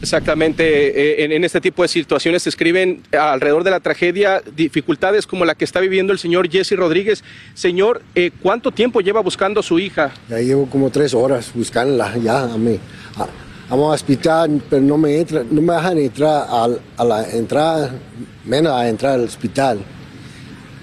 Exactamente, 0.02 1.22
eh, 1.22 1.24
en, 1.24 1.32
en 1.32 1.44
este 1.44 1.60
tipo 1.62 1.82
de 1.82 1.88
situaciones 1.88 2.44
se 2.44 2.50
escriben 2.50 3.02
alrededor 3.18 3.64
de 3.64 3.72
la 3.72 3.80
tragedia 3.80 4.42
dificultades 4.56 5.26
como 5.26 5.46
la 5.46 5.56
que 5.56 5.66
está 5.66 5.80
viviendo 5.80 6.14
el 6.14 6.20
señor 6.20 6.50
Jesse 6.50 6.74
Rodríguez. 6.76 7.24
Señor, 7.54 8.02
eh, 8.14 8.32
¿cuánto 8.42 8.72
tiempo 8.72 9.02
lleva 9.02 9.22
buscando 9.22 9.62
a 9.62 9.64
su 9.64 9.80
hija? 9.80 10.12
Ya 10.30 10.40
llevo 10.40 10.68
como 10.68 10.90
tres 10.92 11.14
horas 11.14 11.52
buscándola, 11.54 12.16
ya 12.18 12.44
a 12.44 12.58
mí. 12.58 12.80
A- 13.18 13.28
Vamos 13.68 13.88
al 13.90 13.96
hospital, 13.96 14.62
pero 14.70 14.80
no 14.84 14.96
me 14.96 15.18
entra, 15.20 15.44
no 15.50 15.60
me 15.60 15.74
dejan 15.74 15.98
entrar 15.98 16.46
al- 16.52 16.80
a, 16.98 17.04
la 17.04 17.28
entrada, 17.32 17.90
menos 18.46 18.72
a 18.74 18.88
entrar 18.88 19.14
al 19.14 19.24
hospital. 19.24 19.80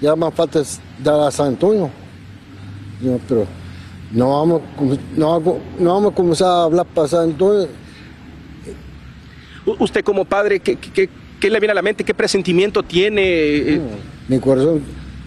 ya 0.00 0.16
más 0.16 0.32
falta 0.32 0.62
dar 1.02 1.20
a 1.28 1.30
San 1.30 1.48
Antonio. 1.48 1.90
Yo, 3.02 3.18
pero 3.28 3.46
no 4.10 4.30
vamos, 4.38 4.62
no, 5.14 5.30
vamos- 5.38 5.58
no 5.78 5.94
vamos 5.94 6.12
a 6.12 6.14
comenzar 6.16 6.48
a 6.48 6.62
hablar 6.64 6.86
para 6.86 7.08
San 7.08 7.24
Antonio. 7.30 7.68
Usted 9.78 10.02
como 10.02 10.24
padre, 10.24 10.60
¿qué, 10.60 10.76
qué- 10.76 11.08
qué 11.38 11.50
le 11.50 11.60
viene 11.60 11.72
a 11.72 11.74
la 11.74 11.82
mente? 11.82 12.04
¿Qué 12.04 12.14
presentimiento 12.14 12.82
tiene? 12.82 13.22
Eh, 13.22 13.80
Mi 14.28 14.38
corazón 14.38 14.82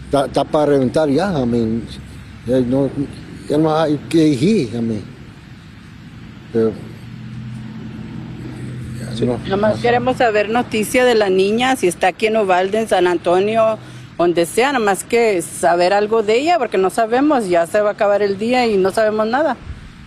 está, 0.06 0.26
está 0.26 0.44
para 0.44 0.66
reventar 0.68 1.08
ya, 1.10 1.30
a 1.38 1.46
mí. 1.46 1.84
Ya 2.48 2.60
no, 2.60 2.90
ya 3.48 3.58
no 3.60 3.76
hay 3.76 3.98
que 4.10 4.18
decir, 4.32 4.76
a 4.76 4.82
mí. 4.82 5.00
Pero, 6.54 6.72
ya 9.20 9.26
no. 9.26 9.38
Nada 9.44 9.58
más 9.58 9.80
queremos 9.80 10.18
saber 10.18 10.50
noticia 10.50 11.06
de 11.06 11.16
la 11.16 11.30
niña, 11.30 11.76
si 11.76 11.88
está 11.88 12.08
aquí 12.08 12.28
en 12.28 12.38
Uvalde, 12.38 12.80
en 12.80 12.88
San 12.88 13.08
Antonio, 13.08 13.78
donde 14.18 14.46
sea, 14.46 14.74
nada 14.74 14.84
más 14.84 15.04
que 15.04 15.42
saber 15.42 15.94
algo 15.94 16.24
de 16.24 16.36
ella, 16.40 16.58
porque 16.58 16.78
no 16.78 16.90
sabemos, 16.90 17.48
ya 17.50 17.68
se 17.68 17.82
va 17.82 17.90
a 17.90 17.94
acabar 17.94 18.22
el 18.22 18.38
día 18.38 18.66
y 18.66 18.78
no 18.78 18.92
sabemos 18.92 19.28
nada. 19.28 19.56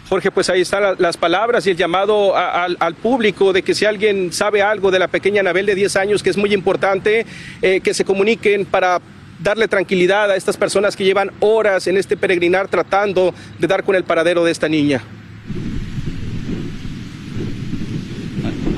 Jorge, 0.09 0.33
pues 0.33 0.51
ahí 0.51 0.63
están 0.63 0.83
la- 0.83 0.97
las 0.99 1.17
palabras 1.17 1.65
y 1.67 1.71
el 1.71 1.77
llamado 1.77 2.37
a- 2.37 2.65
al 2.65 2.95
público 2.97 3.53
de 3.53 3.63
que 3.63 3.75
si 3.75 3.85
alguien 3.85 4.33
sabe 4.33 4.61
algo 4.61 4.91
de 4.91 4.99
la 4.99 5.07
pequeña 5.07 5.41
Anabel 5.41 5.67
de 5.67 5.77
10 5.77 5.95
años, 5.95 6.23
que 6.23 6.31
es 6.31 6.37
muy 6.37 6.53
importante, 6.53 7.25
eh, 7.63 7.81
que 7.81 7.95
se 7.95 8.05
comuniquen 8.05 8.67
para 8.67 9.01
darle 9.39 9.69
tranquilidad 9.69 10.29
a 10.31 10.35
estas 10.37 10.57
personas 10.57 10.97
que 10.97 11.05
llevan 11.05 11.31
horas 11.39 11.87
en 11.87 11.97
este 11.97 12.17
peregrinar 12.17 12.67
tratando 12.67 13.33
de 13.61 13.67
dar 13.69 13.85
con 13.85 13.95
el 13.95 14.03
paradero 14.03 14.45
de 14.45 14.51
esta 14.51 14.69
niña. 14.69 15.01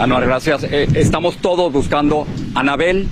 Anuar, 0.03 0.27
gracias. 0.27 0.65
Eh, 0.65 0.89
estamos 0.95 1.37
todos 1.37 1.73
buscando 1.73 2.27
Anabel 2.57 3.07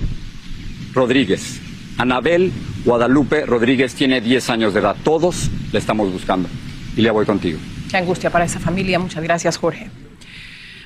Rodríguez. 0.93 1.61
Anabel 1.97 2.51
Guadalupe 2.83 3.45
Rodríguez 3.45 3.95
tiene 3.95 4.19
10 4.19 4.49
años 4.49 4.73
de 4.73 4.81
edad. 4.81 4.97
Todos 5.01 5.49
la 5.71 5.79
estamos 5.79 6.11
buscando. 6.11 6.49
Y 6.97 7.01
le 7.01 7.09
voy 7.09 7.25
contigo. 7.25 7.59
Qué 7.89 7.95
angustia 7.95 8.29
para 8.29 8.43
esa 8.43 8.59
familia. 8.59 8.99
Muchas 8.99 9.23
gracias, 9.23 9.55
Jorge. 9.55 9.89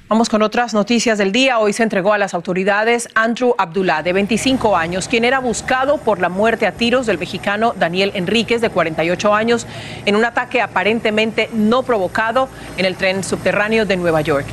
Vamos 0.08 0.30
con 0.30 0.44
otras 0.44 0.76
noticias 0.76 1.18
del 1.18 1.32
día. 1.32 1.58
Hoy 1.58 1.74
se 1.74 1.82
entregó 1.82 2.14
a 2.14 2.20
las 2.20 2.36
autoridades 2.36 3.10
Andrew 3.16 3.56
Abdullah, 3.58 4.04
de 4.04 4.14
25 4.14 4.78
años, 4.78 5.08
quien 5.08 5.26
era 5.26 5.40
buscado 5.40 5.98
por 5.98 6.20
la 6.20 6.30
muerte 6.30 6.68
a 6.68 6.74
tiros 6.74 7.08
del 7.08 7.18
mexicano 7.18 7.74
Daniel 7.76 8.12
Enríquez, 8.14 8.62
de 8.62 8.70
48 8.70 9.34
años, 9.34 9.66
en 10.06 10.16
un 10.16 10.24
ataque 10.24 10.62
aparentemente 10.62 11.50
no 11.52 11.82
provocado 11.82 12.48
en 12.78 12.86
el 12.86 12.96
tren 12.96 13.24
subterráneo 13.24 13.88
de 13.88 13.98
Nueva 13.98 14.22
York. 14.22 14.46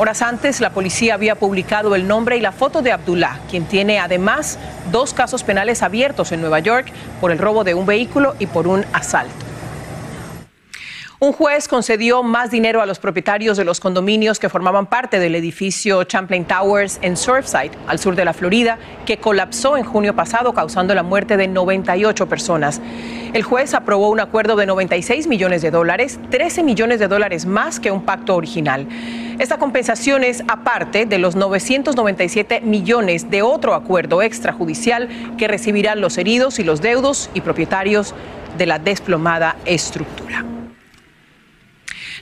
Horas 0.00 0.22
antes, 0.22 0.62
la 0.62 0.70
policía 0.70 1.12
había 1.12 1.34
publicado 1.34 1.94
el 1.94 2.08
nombre 2.08 2.38
y 2.38 2.40
la 2.40 2.52
foto 2.52 2.80
de 2.80 2.90
Abdullah, 2.90 3.38
quien 3.50 3.66
tiene 3.66 3.98
además 3.98 4.58
dos 4.90 5.12
casos 5.12 5.44
penales 5.44 5.82
abiertos 5.82 6.32
en 6.32 6.40
Nueva 6.40 6.58
York 6.60 6.90
por 7.20 7.30
el 7.32 7.38
robo 7.38 7.64
de 7.64 7.74
un 7.74 7.84
vehículo 7.84 8.34
y 8.38 8.46
por 8.46 8.66
un 8.66 8.86
asalto. 8.94 9.49
Un 11.22 11.34
juez 11.34 11.68
concedió 11.68 12.22
más 12.22 12.50
dinero 12.50 12.80
a 12.80 12.86
los 12.86 12.98
propietarios 12.98 13.58
de 13.58 13.64
los 13.66 13.78
condominios 13.78 14.38
que 14.38 14.48
formaban 14.48 14.86
parte 14.86 15.18
del 15.18 15.34
edificio 15.34 16.02
Champlain 16.04 16.46
Towers 16.46 16.98
en 17.02 17.14
Surfside, 17.14 17.72
al 17.86 17.98
sur 17.98 18.16
de 18.16 18.24
la 18.24 18.32
Florida, 18.32 18.78
que 19.04 19.18
colapsó 19.18 19.76
en 19.76 19.84
junio 19.84 20.16
pasado, 20.16 20.54
causando 20.54 20.94
la 20.94 21.02
muerte 21.02 21.36
de 21.36 21.46
98 21.46 22.26
personas. 22.26 22.80
El 23.34 23.42
juez 23.42 23.74
aprobó 23.74 24.08
un 24.08 24.20
acuerdo 24.20 24.56
de 24.56 24.64
96 24.64 25.26
millones 25.26 25.60
de 25.60 25.70
dólares, 25.70 26.18
13 26.30 26.62
millones 26.62 27.00
de 27.00 27.08
dólares 27.08 27.44
más 27.44 27.80
que 27.80 27.90
un 27.90 28.00
pacto 28.00 28.34
original. 28.34 28.88
Esta 29.38 29.58
compensación 29.58 30.24
es 30.24 30.42
aparte 30.48 31.04
de 31.04 31.18
los 31.18 31.36
997 31.36 32.62
millones 32.62 33.28
de 33.28 33.42
otro 33.42 33.74
acuerdo 33.74 34.22
extrajudicial 34.22 35.10
que 35.36 35.48
recibirán 35.48 36.00
los 36.00 36.16
heridos 36.16 36.58
y 36.58 36.64
los 36.64 36.80
deudos 36.80 37.28
y 37.34 37.42
propietarios 37.42 38.14
de 38.56 38.64
la 38.64 38.78
desplomada 38.78 39.56
estructura. 39.66 40.46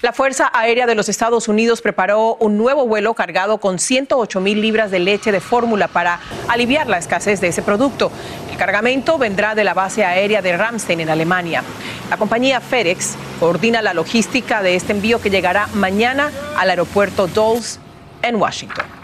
La 0.01 0.13
Fuerza 0.13 0.49
Aérea 0.55 0.87
de 0.87 0.95
los 0.95 1.09
Estados 1.09 1.49
Unidos 1.49 1.83
preparó 1.83 2.37
un 2.37 2.57
nuevo 2.57 2.87
vuelo 2.87 3.15
cargado 3.15 3.59
con 3.59 3.81
108 3.81 4.41
mil 4.41 4.61
libras 4.61 4.93
de 4.93 5.01
leche 5.01 5.33
de 5.33 5.41
fórmula 5.41 5.89
para 5.89 6.21
aliviar 6.47 6.87
la 6.87 6.99
escasez 6.99 7.41
de 7.41 7.49
ese 7.49 7.63
producto. 7.63 8.13
El 8.49 8.57
cargamento 8.57 9.19
vendrá 9.19 9.57
de 9.57 9.65
la 9.65 9.75
base 9.75 10.05
aérea 10.05 10.41
de 10.41 10.57
Ramstein 10.57 11.01
en 11.01 11.11
Alemania. 11.11 11.65
La 12.11 12.17
compañía 12.17 12.61
FedEx 12.61 13.17
coordina 13.41 13.83
la 13.83 13.93
logística 13.93 14.63
de 14.63 14.77
este 14.77 14.93
envío 14.93 15.21
que 15.21 15.31
llegará 15.31 15.67
mañana 15.75 16.31
al 16.57 16.71
aeropuerto 16.71 17.27
Dulles 17.27 17.81
en 18.23 18.37
Washington. 18.37 18.98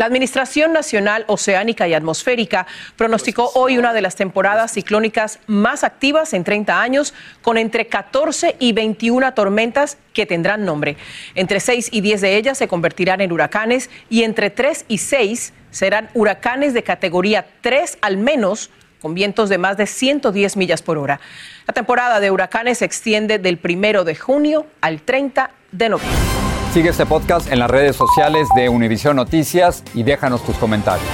La 0.00 0.06
Administración 0.06 0.72
Nacional 0.72 1.26
Oceánica 1.26 1.86
y 1.86 1.92
Atmosférica 1.92 2.66
pronosticó 2.96 3.50
hoy 3.54 3.76
una 3.76 3.92
de 3.92 4.00
las 4.00 4.16
temporadas 4.16 4.72
ciclónicas 4.72 5.40
más 5.46 5.84
activas 5.84 6.32
en 6.32 6.42
30 6.42 6.80
años, 6.80 7.12
con 7.42 7.58
entre 7.58 7.86
14 7.86 8.56
y 8.58 8.72
21 8.72 9.34
tormentas 9.34 9.98
que 10.14 10.24
tendrán 10.24 10.64
nombre. 10.64 10.96
Entre 11.34 11.60
6 11.60 11.90
y 11.92 12.00
10 12.00 12.22
de 12.22 12.36
ellas 12.38 12.56
se 12.56 12.66
convertirán 12.66 13.20
en 13.20 13.30
huracanes 13.30 13.90
y 14.08 14.22
entre 14.22 14.48
3 14.48 14.86
y 14.88 14.96
6 14.96 15.52
serán 15.70 16.08
huracanes 16.14 16.72
de 16.72 16.82
categoría 16.82 17.46
3 17.60 17.98
al 18.00 18.16
menos, 18.16 18.70
con 19.02 19.12
vientos 19.12 19.50
de 19.50 19.58
más 19.58 19.76
de 19.76 19.84
110 19.84 20.56
millas 20.56 20.80
por 20.80 20.96
hora. 20.96 21.20
La 21.66 21.74
temporada 21.74 22.20
de 22.20 22.30
huracanes 22.30 22.78
se 22.78 22.86
extiende 22.86 23.38
del 23.38 23.60
1 23.62 24.04
de 24.04 24.16
junio 24.16 24.66
al 24.80 25.02
30 25.02 25.50
de 25.72 25.90
noviembre. 25.90 26.39
Sigue 26.72 26.90
este 26.90 27.04
podcast 27.04 27.50
en 27.50 27.58
las 27.58 27.68
redes 27.68 27.96
sociales 27.96 28.46
de 28.54 28.68
Univision 28.68 29.16
Noticias 29.16 29.82
y 29.92 30.04
déjanos 30.04 30.46
tus 30.46 30.56
comentarios. 30.56 31.08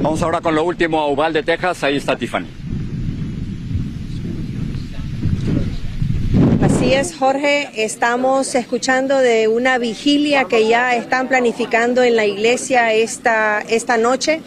Vamos 0.00 0.22
ahora 0.22 0.40
con 0.40 0.54
lo 0.54 0.64
último 0.64 1.00
a 1.00 1.08
Uvalde, 1.10 1.42
Texas. 1.42 1.84
Ahí 1.84 1.98
está 1.98 2.16
Tiffany. 2.16 2.46
Así 6.62 6.94
es, 6.94 7.14
Jorge. 7.14 7.68
Estamos 7.84 8.54
escuchando 8.54 9.18
de 9.18 9.46
una 9.46 9.76
vigilia 9.76 10.44
que 10.44 10.66
ya 10.66 10.96
están 10.96 11.28
planificando 11.28 12.02
en 12.02 12.16
la 12.16 12.24
iglesia 12.24 12.94
esta, 12.94 13.60
esta 13.60 13.98
noche. 13.98 14.40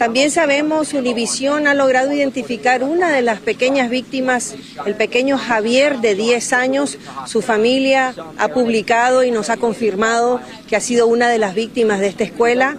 También 0.00 0.30
sabemos, 0.30 0.94
Univisión 0.94 1.66
ha 1.66 1.74
logrado 1.74 2.10
identificar 2.14 2.82
una 2.82 3.12
de 3.12 3.20
las 3.20 3.38
pequeñas 3.38 3.90
víctimas, 3.90 4.54
el 4.86 4.94
pequeño 4.94 5.36
Javier 5.36 5.98
de 5.98 6.14
10 6.14 6.54
años. 6.54 6.96
Su 7.26 7.42
familia 7.42 8.14
ha 8.38 8.48
publicado 8.48 9.24
y 9.24 9.30
nos 9.30 9.50
ha 9.50 9.58
confirmado 9.58 10.40
que 10.66 10.74
ha 10.74 10.80
sido 10.80 11.06
una 11.06 11.28
de 11.28 11.36
las 11.36 11.54
víctimas 11.54 12.00
de 12.00 12.06
esta 12.06 12.24
escuela. 12.24 12.78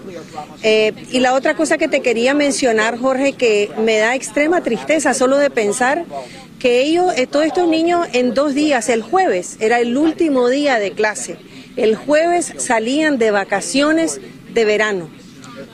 Eh, 0.64 0.94
y 1.12 1.20
la 1.20 1.34
otra 1.34 1.54
cosa 1.54 1.78
que 1.78 1.86
te 1.86 2.00
quería 2.00 2.34
mencionar, 2.34 2.98
Jorge, 2.98 3.34
que 3.34 3.70
me 3.78 3.98
da 3.98 4.16
extrema 4.16 4.60
tristeza 4.60 5.14
solo 5.14 5.36
de 5.36 5.48
pensar 5.48 6.04
que 6.58 6.82
ellos, 6.82 7.12
eh, 7.16 7.28
todos 7.28 7.46
estos 7.46 7.68
niños 7.68 8.04
en 8.14 8.34
dos 8.34 8.52
días, 8.52 8.88
el 8.88 9.02
jueves 9.02 9.58
era 9.60 9.78
el 9.78 9.96
último 9.96 10.48
día 10.48 10.80
de 10.80 10.90
clase, 10.90 11.36
el 11.76 11.94
jueves 11.94 12.52
salían 12.56 13.16
de 13.18 13.30
vacaciones 13.30 14.20
de 14.52 14.64
verano 14.64 15.21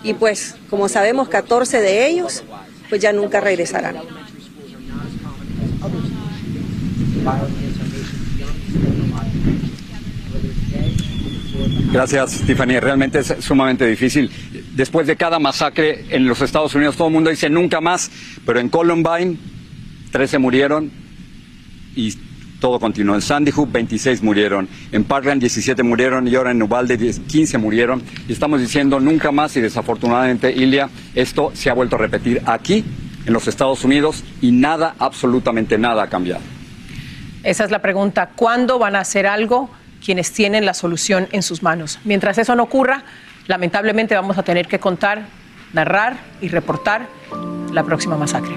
y 0.03 0.15
pues 0.15 0.57
como 0.71 0.89
sabemos 0.89 1.29
14 1.29 1.81
de 1.81 2.09
ellos 2.09 2.45
pues 2.89 3.01
ya 3.01 3.13
nunca 3.13 3.41
regresarán. 3.41 3.97
Gracias, 11.93 12.43
Tiffany. 12.47 12.81
Realmente 12.81 13.21
es 13.21 13.35
sumamente 13.41 13.87
difícil. 13.87 14.31
Después 14.75 15.07
de 15.07 15.17
cada 15.17 15.39
masacre 15.39 16.05
en 16.11 16.27
los 16.27 16.41
Estados 16.43 16.75
Unidos, 16.75 16.97
todo 16.97 17.09
el 17.09 17.15
mundo 17.15 17.31
dice 17.31 17.49
nunca 17.49 17.81
más, 17.81 18.11
pero 18.45 18.61
en 18.61 18.69
Columbine 18.69 19.39
13 20.13 20.39
murieron 20.39 20.91
y 21.97 22.17
todo 22.61 22.81
continuó. 22.81 23.15
En 23.15 23.21
Sandy 23.21 23.51
Hook 23.51 23.71
26 23.71 24.23
murieron, 24.23 24.69
en 24.93 25.05
Parkland 25.05 25.41
17 25.41 25.83
murieron 25.83 26.27
y 26.29 26.35
ahora 26.35 26.51
en 26.51 26.63
Uvalde 26.63 26.97
10 26.97 27.21
15 27.21 27.59
murieron. 27.59 28.03
Y 28.29 28.33
estamos 28.33 28.61
diciendo 28.61 29.01
nunca 29.01 29.33
más 29.33 29.57
y 29.57 29.61
desafortunadamente, 29.61 30.53
Ilia, 30.53 30.91
esto 31.15 31.53
se 31.55 31.71
ha 31.71 31.75
vuelto 31.75 31.97
a 31.97 31.99
repetir 31.99 32.43
aquí 32.47 32.85
en 33.27 33.33
los 33.33 33.47
Estados 33.47 33.85
Unidos 33.85 34.25
y 34.41 34.53
nada, 34.53 34.95
absolutamente 34.99 35.79
nada 35.79 36.05
ha 36.05 36.09
cambiado. 36.09 36.41
Esa 37.43 37.65
es 37.65 37.71
la 37.71 37.81
pregunta. 37.81 38.31
¿Cuándo 38.35 38.79
van 38.79 38.97
a 38.97 39.01
hacer 39.01 39.27
algo 39.27 39.71
quienes 40.05 40.33
tienen 40.33 40.67
la 40.67 40.75
solución 40.75 41.29
en 41.33 41.43
sus 41.43 41.63
manos? 41.63 41.99
Mientras 42.05 42.39
eso 42.39 42.55
no 42.55 42.65
ocurra, 42.65 43.05
lamentablemente 43.47 44.15
vamos 44.15 44.39
a 44.39 44.43
tener 44.43 44.67
que 44.67 44.79
contar, 44.81 45.27
narrar 45.73 46.17
y 46.41 46.49
reportar 46.49 47.07
la 47.73 47.85
próxima 47.85 48.17
masacre. 48.17 48.57